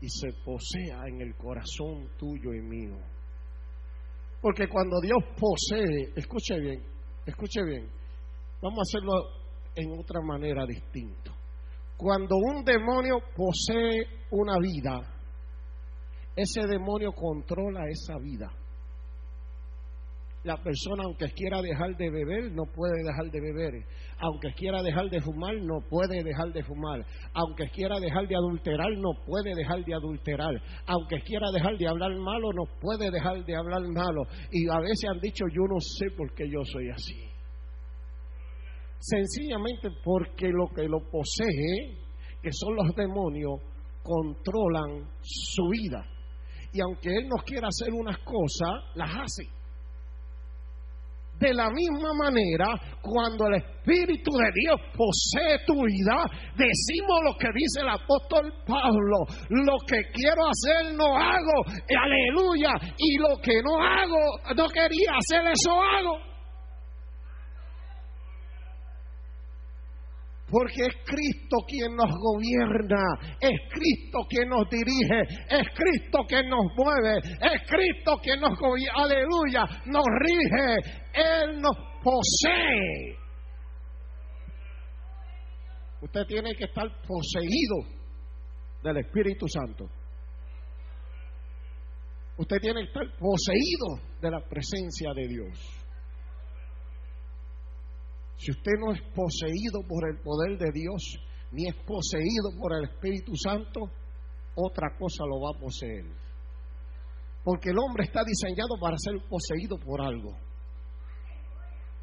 y 0.00 0.08
se 0.08 0.32
posea 0.44 1.06
en 1.08 1.20
el 1.22 1.34
corazón 1.36 2.08
tuyo 2.18 2.52
y 2.52 2.60
mío. 2.60 2.98
Porque 4.40 4.68
cuando 4.68 5.00
Dios 5.00 5.18
posee, 5.38 6.12
escuche 6.16 6.58
bien, 6.58 6.82
escuche 7.24 7.62
bien, 7.64 7.88
vamos 8.60 8.78
a 8.78 8.82
hacerlo 8.82 9.12
en 9.74 9.98
otra 9.98 10.20
manera 10.20 10.66
distinta. 10.66 11.32
Cuando 12.02 12.34
un 12.34 12.64
demonio 12.64 13.20
posee 13.36 14.04
una 14.32 14.58
vida, 14.58 15.02
ese 16.34 16.66
demonio 16.66 17.12
controla 17.12 17.86
esa 17.88 18.18
vida. 18.18 18.50
La 20.42 20.56
persona, 20.56 21.04
aunque 21.04 21.26
quiera 21.30 21.62
dejar 21.62 21.96
de 21.96 22.10
beber, 22.10 22.50
no 22.50 22.64
puede 22.74 23.04
dejar 23.04 23.30
de 23.30 23.40
beber. 23.40 23.84
Aunque 24.18 24.52
quiera 24.54 24.82
dejar 24.82 25.10
de 25.10 25.20
fumar, 25.20 25.54
no 25.62 25.78
puede 25.88 26.24
dejar 26.24 26.52
de 26.52 26.64
fumar. 26.64 27.06
Aunque 27.34 27.70
quiera 27.70 28.00
dejar 28.00 28.26
de 28.26 28.34
adulterar, 28.34 28.90
no 28.98 29.10
puede 29.24 29.54
dejar 29.54 29.84
de 29.84 29.94
adulterar. 29.94 30.60
Aunque 30.86 31.20
quiera 31.20 31.52
dejar 31.52 31.78
de 31.78 31.86
hablar 31.86 32.16
malo, 32.16 32.52
no 32.52 32.64
puede 32.80 33.12
dejar 33.12 33.44
de 33.44 33.54
hablar 33.54 33.82
malo. 33.82 34.24
Y 34.50 34.68
a 34.68 34.80
veces 34.80 35.08
han 35.08 35.20
dicho, 35.20 35.44
yo 35.54 35.62
no 35.70 35.78
sé 35.78 36.10
por 36.16 36.34
qué 36.34 36.50
yo 36.50 36.64
soy 36.64 36.90
así. 36.90 37.31
Sencillamente 39.02 39.88
porque 40.04 40.46
lo 40.46 40.68
que 40.68 40.84
lo 40.84 41.00
posee, 41.10 41.98
que 42.40 42.50
son 42.52 42.76
los 42.76 42.94
demonios, 42.94 43.58
controlan 44.00 45.10
su 45.20 45.68
vida. 45.70 46.06
Y 46.72 46.80
aunque 46.80 47.08
Él 47.08 47.28
nos 47.28 47.42
quiera 47.42 47.66
hacer 47.66 47.92
unas 47.92 48.18
cosas, 48.18 48.70
las 48.94 49.10
hace. 49.10 49.42
De 51.40 51.52
la 51.52 51.68
misma 51.70 52.14
manera, 52.14 52.68
cuando 53.02 53.48
el 53.48 53.54
Espíritu 53.54 54.30
de 54.30 54.50
Dios 54.54 54.76
posee 54.96 55.58
tu 55.66 55.74
vida, 55.74 56.22
decimos 56.54 57.20
lo 57.24 57.36
que 57.36 57.48
dice 57.52 57.80
el 57.80 57.88
apóstol 57.88 58.54
Pablo, 58.64 59.26
lo 59.50 59.78
que 59.84 60.00
quiero 60.14 60.46
hacer 60.46 60.94
no 60.94 61.18
hago, 61.18 61.64
aleluya, 61.90 62.70
y 62.96 63.18
lo 63.18 63.36
que 63.42 63.60
no 63.62 63.82
hago, 63.82 64.54
no 64.56 64.68
quería 64.68 65.10
hacer, 65.18 65.44
eso 65.50 65.72
hago. 65.72 66.31
Porque 70.52 70.82
es 70.82 70.94
Cristo 71.06 71.56
quien 71.66 71.96
nos 71.96 72.10
gobierna, 72.10 73.02
es 73.40 73.58
Cristo 73.70 74.18
quien 74.28 74.50
nos 74.50 74.68
dirige, 74.68 75.22
es 75.48 75.66
Cristo 75.74 76.18
quien 76.28 76.46
nos 76.46 76.66
mueve, 76.76 77.20
es 77.40 77.62
Cristo 77.66 78.18
quien 78.22 78.38
nos 78.38 78.58
gobierna, 78.58 79.02
aleluya, 79.02 79.64
nos 79.86 80.04
rige, 80.20 80.76
Él 81.14 81.58
nos 81.58 81.74
posee. 82.04 83.16
Usted 86.02 86.26
tiene 86.26 86.54
que 86.54 86.64
estar 86.64 86.86
poseído 87.08 87.76
del 88.82 88.98
Espíritu 88.98 89.46
Santo. 89.48 89.86
Usted 92.36 92.56
tiene 92.60 92.82
que 92.82 92.88
estar 92.88 93.06
poseído 93.18 94.20
de 94.20 94.30
la 94.30 94.40
presencia 94.46 95.14
de 95.14 95.28
Dios. 95.28 95.81
Si 98.42 98.50
usted 98.50 98.72
no 98.80 98.92
es 98.92 99.00
poseído 99.14 99.86
por 99.86 100.02
el 100.10 100.18
poder 100.18 100.58
de 100.58 100.72
Dios, 100.74 101.14
ni 101.52 101.68
es 101.68 101.76
poseído 101.86 102.50
por 102.58 102.74
el 102.74 102.90
Espíritu 102.90 103.36
Santo, 103.36 103.82
otra 104.56 104.96
cosa 104.98 105.22
lo 105.30 105.40
va 105.42 105.54
a 105.54 105.60
poseer. 105.60 106.06
Porque 107.44 107.70
el 107.70 107.78
hombre 107.78 108.02
está 108.02 108.22
diseñado 108.26 108.74
para 108.80 108.96
ser 108.98 109.14
poseído 109.28 109.78
por 109.78 110.00
algo. 110.00 110.30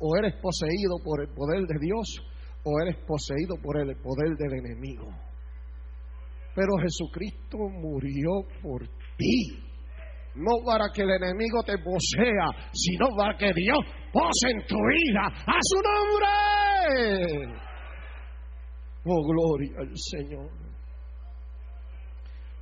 o 0.01 0.15
eres 0.15 0.33
poseído 0.41 0.95
por 1.03 1.21
el 1.21 1.27
poder 1.35 1.67
de 1.67 1.77
Dios 1.77 2.07
o 2.63 2.79
eres 2.79 2.95
poseído 3.05 3.55
por 3.61 3.77
el 3.81 3.93
poder 3.97 4.37
del 4.37 4.59
enemigo. 4.63 5.09
Pero 6.55 6.71
Jesucristo 6.81 7.57
murió 7.57 8.31
por 8.61 8.87
ti. 9.17 9.68
No 10.35 10.51
para 10.65 10.85
que 10.93 11.01
el 11.01 11.09
enemigo 11.09 11.63
te 11.65 11.77
posea, 11.79 12.69
sino 12.71 13.07
para 13.17 13.37
que 13.37 13.51
Dios 13.53 13.79
pose 14.13 14.51
en 14.51 14.65
tu 14.67 14.75
vida 14.75 15.27
a 15.27 15.59
su 15.61 15.81
nombre. 15.81 17.59
Oh, 19.05 19.27
gloria 19.27 19.79
al 19.79 19.91
Señor. 19.95 20.49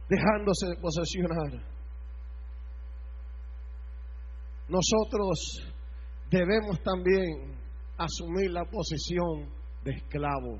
Dejándose 0.09 0.68
de 0.68 0.78
posesionar. 0.78 1.78
Nosotros 4.70 5.74
debemos 6.30 6.82
también 6.84 7.57
asumir 7.97 8.51
la 8.51 8.65
posición 8.65 9.49
de 9.84 9.91
esclavo. 9.91 10.59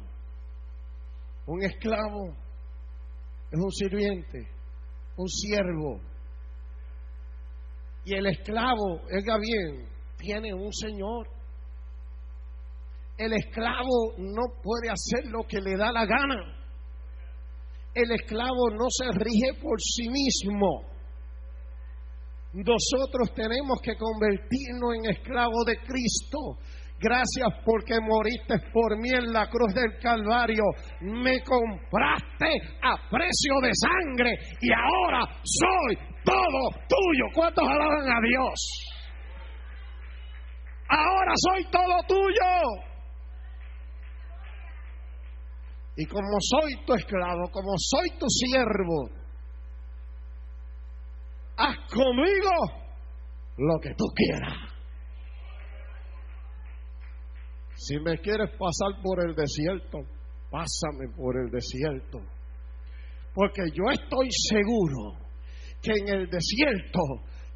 Un 1.45 1.64
esclavo 1.64 2.34
es 3.51 3.60
un 3.60 3.72
sirviente, 3.72 4.47
un 5.18 5.28
siervo. 5.28 6.01
Y 8.08 8.14
el 8.14 8.26
esclavo, 8.26 9.01
oiga 9.14 9.38
bien, 9.38 9.86
tiene 10.18 10.53
un 10.53 10.72
señor. 10.72 11.28
El 13.18 13.34
esclavo 13.34 14.14
no 14.18 14.43
puede 14.64 14.89
hacer 14.89 15.30
lo 15.30 15.43
que 15.45 15.60
le 15.60 15.76
da 15.76 15.91
la 15.91 16.05
gana. 16.05 16.58
El 17.93 18.10
esclavo 18.14 18.70
no 18.70 18.86
se 18.88 19.12
rige 19.12 19.62
por 19.62 19.82
sí 19.82 20.08
mismo. 20.08 20.84
Nosotros 22.53 23.34
tenemos 23.36 23.82
que 23.84 23.97
convertirnos 23.97 24.95
en 24.95 25.12
esclavos 25.12 25.66
de 25.66 25.76
Cristo. 25.80 26.58
Gracias 26.99 27.49
porque 27.66 27.99
moriste 27.99 28.72
por 28.72 28.97
mí 28.97 29.10
en 29.10 29.34
la 29.34 29.49
cruz 29.49 29.74
del 29.74 29.99
Calvario. 29.99 30.64
Me 31.01 31.43
compraste 31.43 32.55
a 32.82 32.95
precio 33.10 33.53
de 33.62 33.72
sangre 33.76 34.32
y 34.62 34.70
ahora 34.72 35.28
soy 35.43 36.16
todo 36.28 36.70
tuyo. 36.90 37.26
¿Cuántos 37.34 37.64
alaban 37.64 38.10
a 38.12 38.20
Dios? 38.22 38.60
Ahora 40.90 41.34
soy 41.36 41.64
todo 41.72 42.04
tuyo. 42.08 42.84
Y 45.96 46.06
como 46.06 46.38
soy 46.40 46.86
tu 46.86 46.94
esclavo, 46.94 47.50
como 47.52 47.74
soy 47.78 48.10
tu 48.20 48.28
siervo, 48.30 49.10
haz 51.58 51.76
conmigo 51.92 52.52
lo 53.58 53.80
que 53.82 53.90
tú 53.96 54.06
quieras. 54.14 54.54
Si 57.76 57.98
me 58.00 58.18
quieres 58.20 58.52
pasar 58.52 59.02
por 59.02 59.26
el 59.26 59.34
desierto, 59.34 60.00
pásame 60.52 61.08
por 61.16 61.38
el 61.38 61.50
desierto. 61.50 62.20
Porque 63.34 63.64
yo 63.74 63.90
estoy 63.92 64.28
seguro 64.50 65.27
que 65.82 65.92
en 65.92 66.08
el 66.10 66.30
desierto 66.30 67.00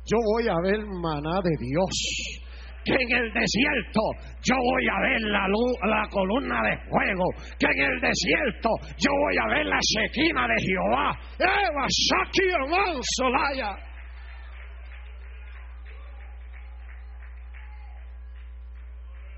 yo 0.06 0.18
voy 0.34 0.48
a 0.48 0.56
ver 0.64 0.86
maná 0.86 1.40
de 1.44 1.56
Dios. 1.60 1.90
Que 2.84 2.94
en 2.94 3.12
el 3.12 3.32
desierto 3.32 4.02
yo 4.42 4.56
voy 4.58 4.88
a 4.90 5.00
ver 5.02 5.22
la 5.22 5.48
luz, 5.48 5.74
la 5.86 6.08
columna 6.10 6.62
de 6.64 6.78
fuego. 6.90 7.26
Que 7.60 7.68
en 7.68 7.92
el 7.92 8.02
desierto 8.02 8.70
yo 8.98 9.12
voy 9.12 9.38
a 9.38 9.48
ver 9.56 9.66
la 9.68 9.80
sequina 9.82 10.48
de 10.48 10.56
Jehová. 10.66 11.20
Eva, 11.38 11.86
Shaki, 11.88 12.50
Solaya. 13.18 13.92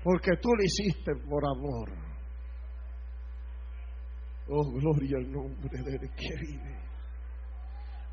porque 0.04 0.32
tú 0.36 0.50
lo 0.54 0.62
hiciste 0.62 1.12
por 1.26 1.42
amor. 1.42 1.90
Oh, 4.46 4.70
gloria 4.72 5.16
al 5.16 5.32
nombre 5.32 5.78
del 5.82 6.10
que 6.14 6.36
vive. 6.42 6.83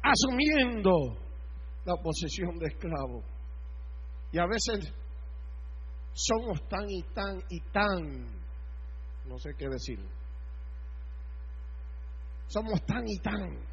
Asumiendo 0.03 0.91
la 1.85 1.95
posesión 1.95 2.57
de 2.57 2.67
esclavo. 2.67 3.23
Y 4.31 4.39
a 4.39 4.45
veces 4.45 4.93
somos 6.13 6.67
tan 6.67 6.89
y 6.89 7.03
tan 7.13 7.41
y 7.49 7.59
tan, 7.71 8.25
no 9.25 9.37
sé 9.37 9.51
qué 9.57 9.67
decir. 9.67 9.99
Somos 12.47 12.83
tan 12.85 13.03
y 13.05 13.17
tan 13.19 13.71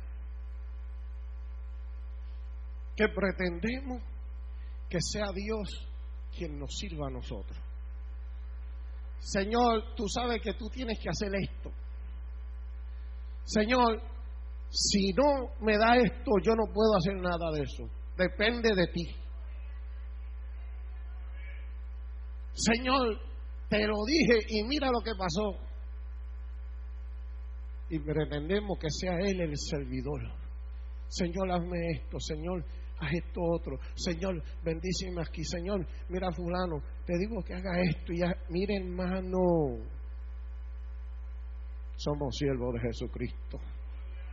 que 2.97 3.09
pretendemos 3.09 4.03
que 4.89 4.99
sea 5.01 5.27
Dios 5.33 5.89
quien 6.37 6.59
nos 6.59 6.71
sirva 6.77 7.09
a 7.09 7.11
nosotros. 7.11 7.59
Señor, 9.19 9.95
tú 9.97 10.05
sabes 10.09 10.41
que 10.43 10.55
tú 10.55 10.69
tienes 10.69 10.99
que 11.03 11.09
hacer 11.09 11.33
esto. 11.35 11.71
Señor, 13.45 14.01
si 14.71 15.13
no 15.13 15.51
me 15.61 15.77
da 15.79 15.97
esto, 15.97 16.31
yo 16.43 16.55
no 16.55 16.65
puedo 16.73 16.97
hacer 16.97 17.15
nada 17.17 17.51
de 17.53 17.63
eso. 17.63 17.89
Depende 18.17 18.69
de 18.75 18.87
ti. 18.89 19.05
Señor, 22.53 23.19
te 23.69 23.87
lo 23.87 23.95
dije 24.07 24.39
y 24.49 24.65
mira 24.65 24.91
lo 24.91 25.01
que 25.01 25.13
pasó. 25.17 25.69
Y 27.91 27.99
pretendemos 28.01 28.79
que 28.79 28.89
sea 28.91 29.13
Él 29.25 29.41
el 29.41 29.57
servidor. 29.57 30.21
Señor, 31.09 31.51
hazme 31.51 31.79
esto. 31.95 32.19
Señor, 32.21 32.65
haz 32.99 33.11
esto 33.13 33.41
otro. 33.41 33.79
Señor, 33.95 34.43
bendíceme 34.63 35.23
aquí. 35.23 35.43
Señor, 35.45 35.87
mira 36.09 36.31
fulano, 36.33 36.83
te 37.07 37.17
digo 37.17 37.43
que 37.43 37.55
haga 37.55 37.81
esto 37.81 38.13
y 38.13 38.21
mire 38.51 38.77
hermano, 38.77 39.39
somos 41.97 42.37
siervos 42.37 42.75
de 42.75 42.81
Jesucristo. 42.81 43.59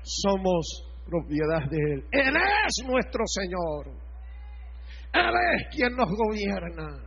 Somos 0.06 0.84
propiedad 1.04 1.68
de 1.70 1.78
Él. 1.78 2.06
Él 2.12 2.36
es 2.36 2.88
nuestro 2.88 3.24
Señor. 3.26 3.88
Él 5.14 5.34
es 5.56 5.68
quien 5.76 5.96
nos 5.96 6.10
gobierna. 6.10 7.02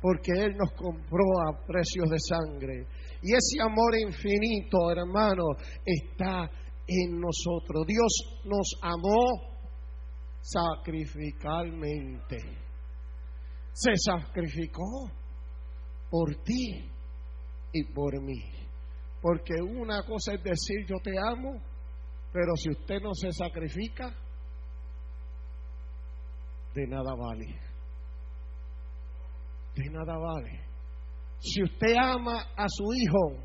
Porque 0.00 0.32
Él 0.32 0.56
nos 0.56 0.70
compró 0.72 1.24
a 1.48 1.66
precios 1.66 2.08
de 2.08 2.18
sangre. 2.18 2.86
Y 3.22 3.32
ese 3.32 3.60
amor 3.60 3.98
infinito, 3.98 4.90
hermano, 4.90 5.44
está 5.84 6.48
en 6.86 7.20
nosotros. 7.20 7.84
Dios 7.86 8.42
nos 8.44 8.74
amó 8.82 9.56
sacrificalmente. 10.40 12.36
Se 13.72 13.96
sacrificó 13.96 15.10
por 16.08 16.36
ti 16.44 16.88
y 17.72 17.84
por 17.92 18.22
mí. 18.22 18.40
Porque 19.20 19.54
una 19.60 20.02
cosa 20.04 20.34
es 20.34 20.42
decir 20.42 20.86
yo 20.86 20.96
te 21.02 21.18
amo, 21.18 21.60
pero 22.32 22.54
si 22.56 22.70
usted 22.70 23.00
no 23.00 23.14
se 23.14 23.32
sacrifica, 23.32 24.14
de 26.74 26.86
nada 26.86 27.14
vale. 27.14 27.46
De 29.74 29.90
nada 29.90 30.18
vale. 30.18 30.66
Si 31.38 31.62
usted 31.62 31.94
ama 31.96 32.38
a 32.56 32.66
su 32.68 32.84
hijo 32.92 33.42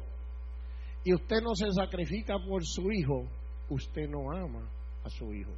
y 1.04 1.14
usted 1.14 1.42
no 1.42 1.56
se 1.56 1.72
sacrifica 1.72 2.36
por 2.48 2.62
su 2.64 2.92
hijo, 2.92 3.30
usted 3.70 4.08
no 4.10 4.32
ama 4.32 4.70
a 5.04 5.10
su 5.10 5.34
hijo. 5.34 5.54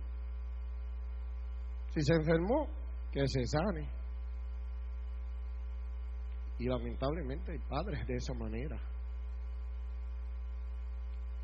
Si 1.93 2.01
se 2.01 2.13
enfermó, 2.13 2.67
que 3.11 3.21
se 3.28 3.45
sane. 3.45 3.89
Y 6.59 6.67
lamentablemente 6.67 7.51
hay 7.51 7.59
padres 7.69 8.05
de 8.07 8.15
esa 8.15 8.34
manera. 8.34 8.80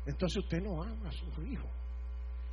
Entonces 0.06 0.42
usted 0.42 0.60
no 0.62 0.82
ama 0.82 1.08
a 1.08 1.12
su 1.12 1.42
hijo. 1.42 1.68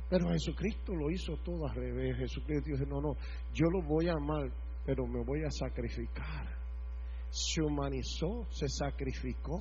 Pero 0.08 0.28
Jesucristo 0.30 0.94
lo 0.94 1.10
hizo 1.10 1.36
todo 1.44 1.66
al 1.68 1.74
revés. 1.74 2.16
Jesucristo 2.16 2.70
dice, 2.70 2.86
no, 2.86 3.00
no, 3.00 3.14
yo 3.52 3.66
lo 3.70 3.86
voy 3.86 4.08
a 4.08 4.12
amar, 4.12 4.50
pero 4.84 5.06
me 5.06 5.22
voy 5.24 5.42
a 5.44 5.50
sacrificar. 5.50 6.46
Se 7.30 7.62
humanizó, 7.62 8.46
se 8.50 8.66
sacrificó 8.68 9.60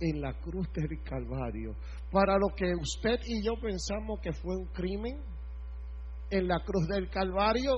en 0.00 0.20
la 0.20 0.32
cruz 0.40 0.66
del 0.72 1.02
Calvario. 1.02 1.74
Para 2.10 2.36
lo 2.36 2.48
que 2.56 2.66
usted 2.74 3.20
y 3.26 3.44
yo 3.44 3.52
pensamos 3.60 4.20
que 4.20 4.32
fue 4.32 4.56
un 4.56 4.66
crimen, 4.66 5.20
en 6.30 6.48
la 6.48 6.58
cruz 6.60 6.88
del 6.88 7.08
Calvario, 7.08 7.72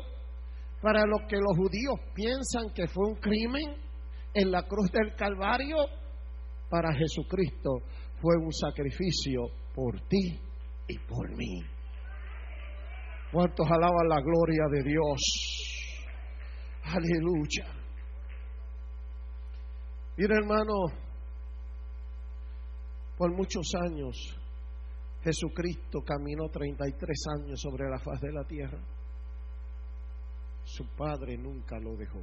para 0.80 1.04
lo 1.04 1.26
que 1.28 1.36
los 1.36 1.56
judíos 1.56 1.94
piensan 2.14 2.72
que 2.74 2.86
fue 2.88 3.06
un 3.06 3.16
crimen 3.16 3.76
en 4.34 4.50
la 4.50 4.62
cruz 4.62 4.90
del 4.90 5.14
Calvario, 5.16 5.76
para 6.70 6.94
Jesucristo 6.94 7.82
fue 8.20 8.36
un 8.36 8.52
sacrificio 8.52 9.42
por 9.74 10.00
ti 10.08 10.40
y 10.88 10.98
por 10.98 11.30
mí. 11.36 11.62
¿Cuántos 13.32 13.66
alaban 13.70 14.08
la 14.08 14.20
gloria 14.20 14.64
de 14.70 14.82
Dios? 14.82 15.20
Aleluya. 16.84 17.78
Mira 20.16 20.36
hermano, 20.36 20.74
por 23.16 23.32
muchos 23.36 23.72
años 23.74 24.38
Jesucristo 25.22 26.00
caminó 26.02 26.48
33 26.48 27.24
años 27.38 27.60
sobre 27.60 27.88
la 27.90 27.98
faz 27.98 28.20
de 28.20 28.32
la 28.32 28.44
tierra. 28.44 28.78
Su 30.64 30.84
padre 30.96 31.36
nunca 31.36 31.78
lo 31.78 31.96
dejó. 31.96 32.20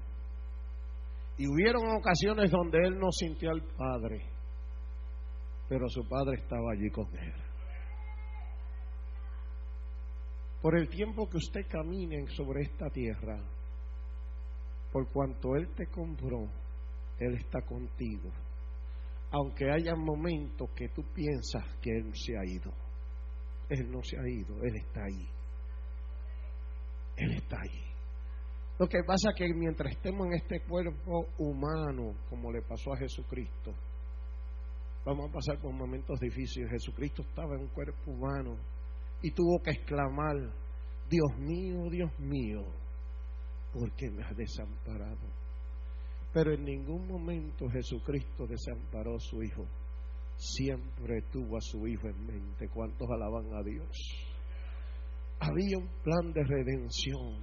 Y 1.37 1.47
hubieron 1.47 1.83
ocasiones 1.97 2.49
donde 2.49 2.79
él 2.79 2.97
no 2.97 3.11
sintió 3.11 3.51
al 3.51 3.61
Padre, 3.61 4.34
pero 5.67 5.89
su 5.89 6.07
Padre 6.07 6.37
estaba 6.37 6.71
allí 6.71 6.89
con 6.89 7.07
él. 7.17 7.33
Por 10.61 10.77
el 10.77 10.89
tiempo 10.89 11.29
que 11.29 11.37
usted 11.37 11.67
camine 11.67 12.25
sobre 12.35 12.63
esta 12.63 12.89
tierra, 12.89 13.39
por 14.91 15.11
cuanto 15.11 15.55
Él 15.55 15.69
te 15.75 15.85
compró, 15.87 16.47
Él 17.19 17.35
está 17.35 17.61
contigo. 17.61 18.31
Aunque 19.29 19.69
haya 19.69 19.93
momentos 19.95 20.69
que 20.75 20.89
tú 20.89 21.03
piensas 21.13 21.65
que 21.81 21.91
Él 21.91 22.11
se 22.15 22.37
ha 22.37 22.45
ido. 22.45 22.71
Él 23.69 23.91
no 23.91 24.01
se 24.01 24.17
ha 24.17 24.27
ido, 24.27 24.55
Él 24.63 24.75
está 24.77 25.03
ahí. 25.03 25.27
Él 27.17 27.31
está 27.33 27.57
ahí. 27.61 27.83
Lo 28.79 28.87
que 28.87 29.03
pasa 29.05 29.29
es 29.29 29.35
que 29.37 29.53
mientras 29.53 29.91
estemos 29.91 30.27
en 30.27 30.33
este 30.33 30.61
cuerpo 30.61 31.27
humano, 31.37 32.15
como 32.29 32.51
le 32.51 32.61
pasó 32.61 32.93
a 32.93 32.97
Jesucristo, 32.97 33.71
vamos 35.05 35.29
a 35.29 35.33
pasar 35.33 35.59
por 35.59 35.71
momentos 35.71 36.19
difíciles. 36.19 36.69
Jesucristo 36.71 37.21
estaba 37.21 37.55
en 37.55 37.61
un 37.61 37.67
cuerpo 37.69 38.11
humano 38.11 38.57
y 39.21 39.31
tuvo 39.31 39.61
que 39.63 39.71
exclamar, 39.71 40.35
Dios 41.09 41.37
mío, 41.37 41.89
Dios 41.89 42.19
mío, 42.19 42.63
¿por 43.71 43.91
qué 43.95 44.09
me 44.09 44.23
has 44.23 44.35
desamparado? 44.35 45.45
Pero 46.33 46.53
en 46.53 46.65
ningún 46.65 47.07
momento 47.07 47.69
Jesucristo 47.69 48.45
desamparó 48.45 49.15
a 49.15 49.19
su 49.19 49.41
Hijo. 49.41 49.65
Siempre 50.35 51.21
tuvo 51.31 51.55
a 51.55 51.61
su 51.61 51.87
Hijo 51.87 52.09
en 52.09 52.25
mente. 52.25 52.67
¿Cuántos 52.67 53.07
alaban 53.09 53.53
a 53.53 53.63
Dios? 53.63 53.89
Había 55.39 55.77
un 55.77 55.87
plan 56.03 56.33
de 56.33 56.43
redención. 56.43 57.39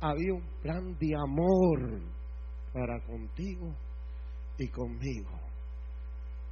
Había 0.00 0.32
un 0.32 0.46
plan 0.62 0.96
de 0.98 1.14
amor 1.22 2.00
para 2.72 2.98
contigo 3.04 3.74
y 4.58 4.68
conmigo. 4.68 5.43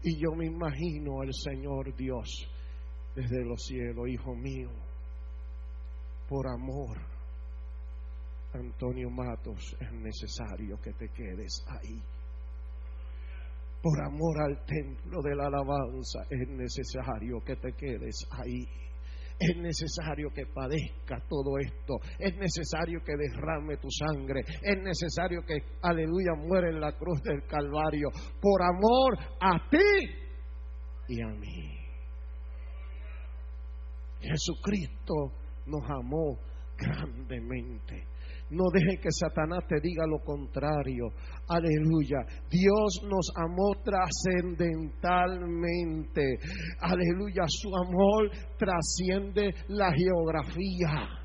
Y 0.05 0.21
yo 0.21 0.33
me 0.35 0.47
imagino 0.47 1.21
al 1.21 1.33
Señor 1.33 1.95
Dios 1.97 2.29
desde 3.15 3.45
los 3.45 3.63
cielos, 3.63 4.09
Hijo 4.09 4.35
mío, 4.35 4.71
por 6.29 6.49
amor. 6.49 6.99
Antonio 8.55 9.09
Matos, 9.09 9.77
es 9.81 9.93
necesario 9.93 10.79
que 10.81 10.93
te 10.93 11.09
quedes 11.09 11.65
ahí. 11.69 12.03
Por 13.83 14.01
amor 14.05 14.43
al 14.43 14.65
templo 14.65 15.23
de 15.23 15.35
la 15.35 15.47
alabanza, 15.47 16.27
es 16.29 16.49
necesario 16.49 17.41
que 17.45 17.57
te 17.57 17.73
quedes 17.73 18.27
ahí. 18.31 18.67
Es 19.43 19.57
necesario 19.57 20.31
que 20.31 20.47
padezca 20.47 21.21
todo 21.29 21.59
esto. 21.59 21.95
Es 22.17 22.37
necesario 22.37 23.01
que 23.03 23.17
derrame 23.17 23.77
tu 23.79 23.89
sangre. 23.91 24.43
Es 24.63 24.81
necesario 24.81 25.43
que, 25.45 25.57
aleluya, 25.83 26.35
muere 26.37 26.69
en 26.69 26.81
la 26.81 26.93
cruz 26.93 27.21
del 27.23 27.43
Calvario. 27.49 28.09
Por 28.41 28.63
amor 28.63 29.19
a 29.41 29.69
ti 29.69 29.79
y 31.09 31.23
a 31.23 31.27
mí. 31.27 31.77
Jesucristo 34.21 35.33
nos 35.67 35.83
amó 35.91 36.39
grandemente. 36.79 38.07
No 38.53 38.65
deje 38.71 39.01
que 39.01 39.11
Satanás 39.11 39.67
te 39.67 39.81
diga 39.81 40.07
lo 40.07 40.21
contrario. 40.23 41.09
Aleluya. 41.49 42.19
Dios 42.51 43.03
nos 43.09 43.33
amó 43.35 43.73
trascendentalmente. 43.83 46.39
Aleluya. 46.81 47.47
Su 47.49 47.75
amor 47.75 48.31
trasciende 48.59 49.55
la 49.69 49.91
geografía. 49.93 51.22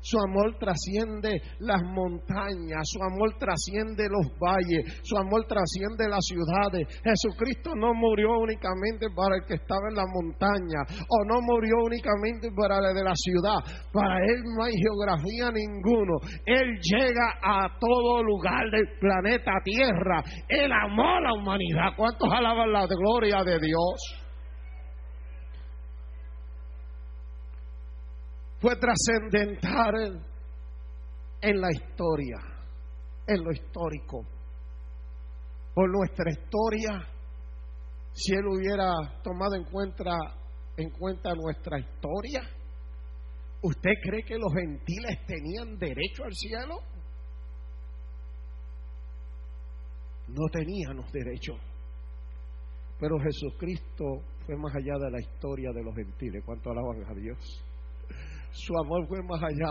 Su 0.00 0.18
amor 0.18 0.56
trasciende 0.58 1.42
las 1.60 1.82
montañas, 1.82 2.82
su 2.84 3.02
amor 3.02 3.34
trasciende 3.38 4.08
los 4.08 4.26
valles, 4.38 5.00
su 5.02 5.16
amor 5.16 5.46
trasciende 5.46 6.08
las 6.08 6.24
ciudades. 6.24 6.86
Jesucristo 7.02 7.74
no 7.74 7.94
murió 7.94 8.38
únicamente 8.38 9.08
para 9.14 9.36
el 9.36 9.44
que 9.46 9.54
estaba 9.54 9.88
en 9.90 9.96
la 9.96 10.06
montaña 10.06 10.80
o 11.08 11.24
no 11.24 11.40
murió 11.42 11.76
únicamente 11.84 12.48
para 12.54 12.78
el 12.78 12.94
de 12.94 13.04
la 13.04 13.14
ciudad. 13.14 13.58
Para 13.92 14.18
Él 14.24 14.42
no 14.56 14.64
hay 14.64 14.72
geografía 14.78 15.50
ninguno. 15.50 16.18
Él 16.46 16.78
llega 16.80 17.38
a 17.42 17.78
todo 17.78 18.22
lugar 18.22 18.70
del 18.70 18.86
planeta 19.00 19.52
Tierra. 19.64 20.22
Él 20.48 20.70
amó 20.72 21.16
a 21.16 21.20
la 21.20 21.34
humanidad. 21.34 21.92
¿Cuántos 21.96 22.28
alaban 22.32 22.72
la 22.72 22.86
gloria 22.86 23.42
de 23.42 23.58
Dios? 23.58 24.27
Fue 28.60 28.74
trascendental 28.76 30.24
en 31.40 31.60
la 31.60 31.68
historia, 31.70 32.38
en 33.26 33.44
lo 33.44 33.52
histórico. 33.52 34.24
Por 35.74 35.90
nuestra 35.90 36.30
historia, 36.30 37.06
si 38.12 38.34
Él 38.34 38.46
hubiera 38.48 39.22
tomado 39.22 39.54
en 39.54 39.64
cuenta, 39.64 40.10
en 40.76 40.90
cuenta 40.90 41.30
nuestra 41.34 41.78
historia, 41.78 42.42
¿usted 43.62 43.92
cree 44.02 44.22
que 44.24 44.36
los 44.36 44.52
gentiles 44.52 45.24
tenían 45.24 45.78
derecho 45.78 46.24
al 46.24 46.34
cielo? 46.34 46.80
No 50.26 50.48
teníamos 50.50 51.10
derecho. 51.12 51.54
Pero 52.98 53.20
Jesucristo 53.20 54.22
fue 54.44 54.56
más 54.56 54.74
allá 54.74 54.98
de 54.98 55.10
la 55.12 55.20
historia 55.20 55.70
de 55.72 55.84
los 55.84 55.94
gentiles. 55.94 56.42
¿Cuánto 56.44 56.70
alaban 56.70 57.04
a 57.08 57.14
Dios? 57.14 57.38
Su 58.50 58.72
amor 58.76 59.06
fue 59.06 59.22
más 59.22 59.42
allá. 59.42 59.70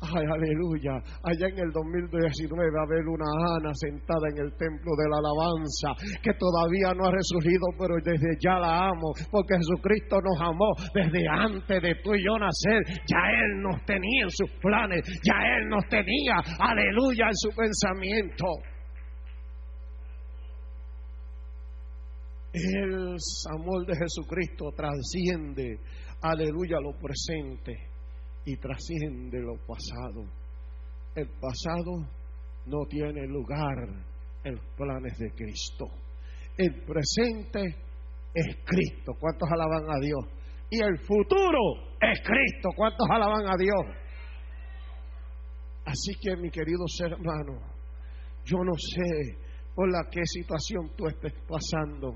Aleluya. 0.00 0.96
Allá 1.22 1.48
en 1.48 1.58
el 1.58 1.70
2019 1.70 2.70
va 2.74 2.80
a 2.80 2.84
haber 2.84 3.06
una 3.06 3.28
Ana 3.56 3.70
sentada 3.74 4.28
en 4.32 4.38
el 4.38 4.50
templo 4.56 4.92
de 4.96 5.08
la 5.08 5.18
alabanza 5.20 5.92
que 6.22 6.32
todavía 6.34 6.94
no 6.94 7.04
ha 7.06 7.12
resurgido, 7.12 7.66
pero 7.78 7.96
desde 8.02 8.36
ya 8.40 8.58
la 8.58 8.88
amo, 8.88 9.12
porque 9.30 9.56
Jesucristo 9.56 10.16
nos 10.20 10.40
amó 10.40 10.72
desde 10.94 11.28
antes 11.28 11.82
de 11.82 11.94
tú 12.02 12.14
y 12.14 12.24
yo 12.24 12.38
nacer. 12.38 12.82
Ya 13.06 13.20
Él 13.30 13.62
nos 13.62 13.84
tenía 13.84 14.24
en 14.24 14.30
sus 14.30 14.50
planes, 14.60 15.04
ya 15.22 15.36
Él 15.58 15.68
nos 15.68 15.84
tenía, 15.88 16.40
aleluya, 16.58 17.26
en 17.26 17.36
su 17.36 17.50
pensamiento. 17.54 18.46
El 22.52 23.16
amor 23.52 23.86
de 23.86 23.94
Jesucristo 23.94 24.72
trasciende, 24.74 25.78
aleluya, 26.22 26.80
lo 26.80 26.98
presente 26.98 27.95
y 28.46 28.56
trasciende 28.56 29.40
lo 29.40 29.56
pasado. 29.66 30.24
El 31.14 31.28
pasado 31.28 32.08
no 32.66 32.86
tiene 32.88 33.26
lugar 33.26 33.76
en 34.44 34.54
los 34.54 34.64
planes 34.76 35.18
de 35.18 35.30
Cristo. 35.32 35.86
El 36.56 36.84
presente 36.84 37.60
es 38.32 38.56
Cristo. 38.64 39.12
¿Cuántos 39.18 39.48
alaban 39.50 39.90
a 39.90 39.98
Dios? 40.00 40.20
Y 40.70 40.80
el 40.80 40.98
futuro 41.00 41.58
es 42.00 42.20
Cristo. 42.20 42.70
¿Cuántos 42.76 43.06
alaban 43.10 43.46
a 43.46 43.56
Dios? 43.58 43.96
Así 45.84 46.12
que 46.20 46.36
mi 46.36 46.50
querido 46.50 46.84
hermano, 47.04 47.60
yo 48.44 48.58
no 48.58 48.72
sé 48.74 49.38
por 49.74 49.90
la 49.90 50.08
qué 50.10 50.20
situación 50.24 50.90
tú 50.96 51.08
estés 51.08 51.34
pasando. 51.48 52.14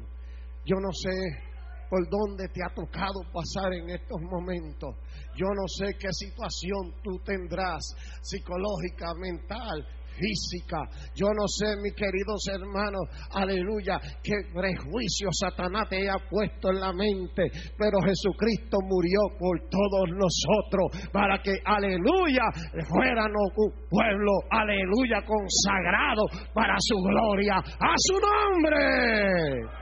Yo 0.64 0.76
no 0.76 0.90
sé 0.92 1.49
por 1.90 2.08
dónde 2.08 2.48
te 2.48 2.62
ha 2.62 2.72
tocado 2.72 3.20
pasar 3.32 3.72
en 3.74 3.90
estos 3.90 4.20
momentos. 4.22 4.94
Yo 5.36 5.46
no 5.46 5.66
sé 5.66 5.92
qué 5.98 6.08
situación 6.12 6.94
tú 7.02 7.18
tendrás 7.24 7.82
psicológica, 8.22 9.12
mental, 9.20 9.84
física. 10.20 10.84
Yo 11.14 11.26
no 11.26 11.46
sé, 11.48 11.66
mis 11.82 11.94
queridos 11.94 12.46
hermanos, 12.52 13.02
aleluya, 13.32 13.98
qué 14.22 14.36
prejuicio 14.52 15.28
Satanás 15.32 15.88
te 15.88 16.08
ha 16.08 16.18
puesto 16.28 16.70
en 16.70 16.80
la 16.80 16.92
mente, 16.92 17.50
pero 17.76 17.98
Jesucristo 18.04 18.78
murió 18.82 19.20
por 19.38 19.58
todos 19.68 20.08
nosotros 20.12 21.10
para 21.12 21.38
que, 21.42 21.56
aleluya, 21.64 22.44
fuéramos 22.86 23.48
un 23.56 23.72
pueblo, 23.88 24.32
aleluya, 24.50 25.24
consagrado 25.26 26.22
para 26.52 26.76
su 26.78 26.96
gloria, 26.96 27.56
a 27.56 27.94
su 27.96 28.14
nombre. 28.20 29.79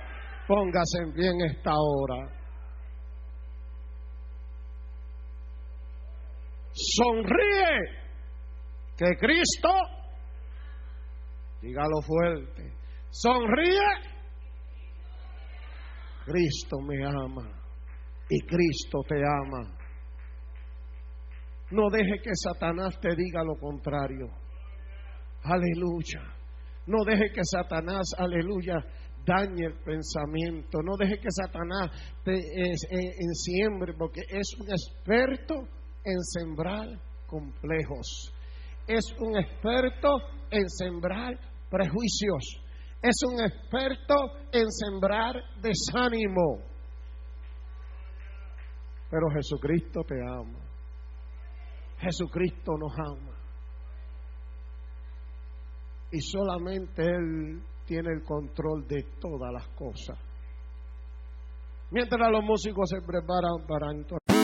Póngase 0.49 1.03
en 1.03 1.13
pie 1.13 1.29
en 1.29 1.41
esta 1.43 1.73
hora. 1.77 2.27
Sonríe 6.73 7.99
que 8.97 9.07
Cristo, 9.19 9.69
dígalo 11.61 12.01
fuerte, 12.01 12.73
sonríe. 13.11 14.19
Cristo 16.25 16.77
me 16.81 17.05
ama 17.05 17.61
y 18.31 18.41
Cristo 18.47 19.01
te 19.07 19.17
ama. 19.17 19.77
No 21.73 21.91
deje 21.91 22.23
que 22.23 22.31
Satanás 22.35 22.99
te 23.01 23.15
diga 23.15 23.45
lo 23.45 23.55
contrario. 23.61 24.29
Aleluya. 25.43 26.23
No 26.87 27.05
deje 27.05 27.31
que 27.35 27.43
Satanás, 27.45 28.07
aleluya, 28.17 28.77
dañe 29.29 29.67
el 29.67 29.75
pensamiento. 29.85 30.81
No 30.83 30.97
deje 30.97 31.21
que 31.21 31.31
Satanás 31.31 31.91
te 32.25 32.33
eh, 32.33 33.15
enciembre, 33.19 33.93
porque 33.99 34.23
es 34.29 34.49
un 34.59 34.69
experto 34.71 35.55
en 36.05 36.23
sembrar 36.23 36.87
complejos. 37.27 38.33
es 38.87 39.05
un 39.21 39.37
experto 39.37 40.09
en 40.51 40.69
sembrar 40.71 41.39
prejuicios. 41.71 42.65
Es 43.03 43.17
un 43.31 43.41
experto 43.45 44.15
en 44.51 44.71
sembrar 44.71 45.37
desánimo. 45.61 46.63
Pero 49.11 49.31
Jesucristo 49.31 50.01
te 50.07 50.17
ama. 50.21 50.59
Jesucristo 51.99 52.73
nos 52.79 52.93
ama. 52.99 53.39
Y 56.11 56.21
solamente 56.21 57.03
Él 57.03 57.63
tiene 57.89 58.13
el 58.13 58.23
control 58.23 58.87
de 58.87 59.03
todas 59.19 59.51
las 59.51 59.67
cosas. 59.69 60.19
Mientras 61.91 62.31
los 62.31 62.45
músicos 62.45 62.91
se 62.91 63.01
preparan 63.01 63.67
para 63.67 63.91
entonces. 63.91 64.38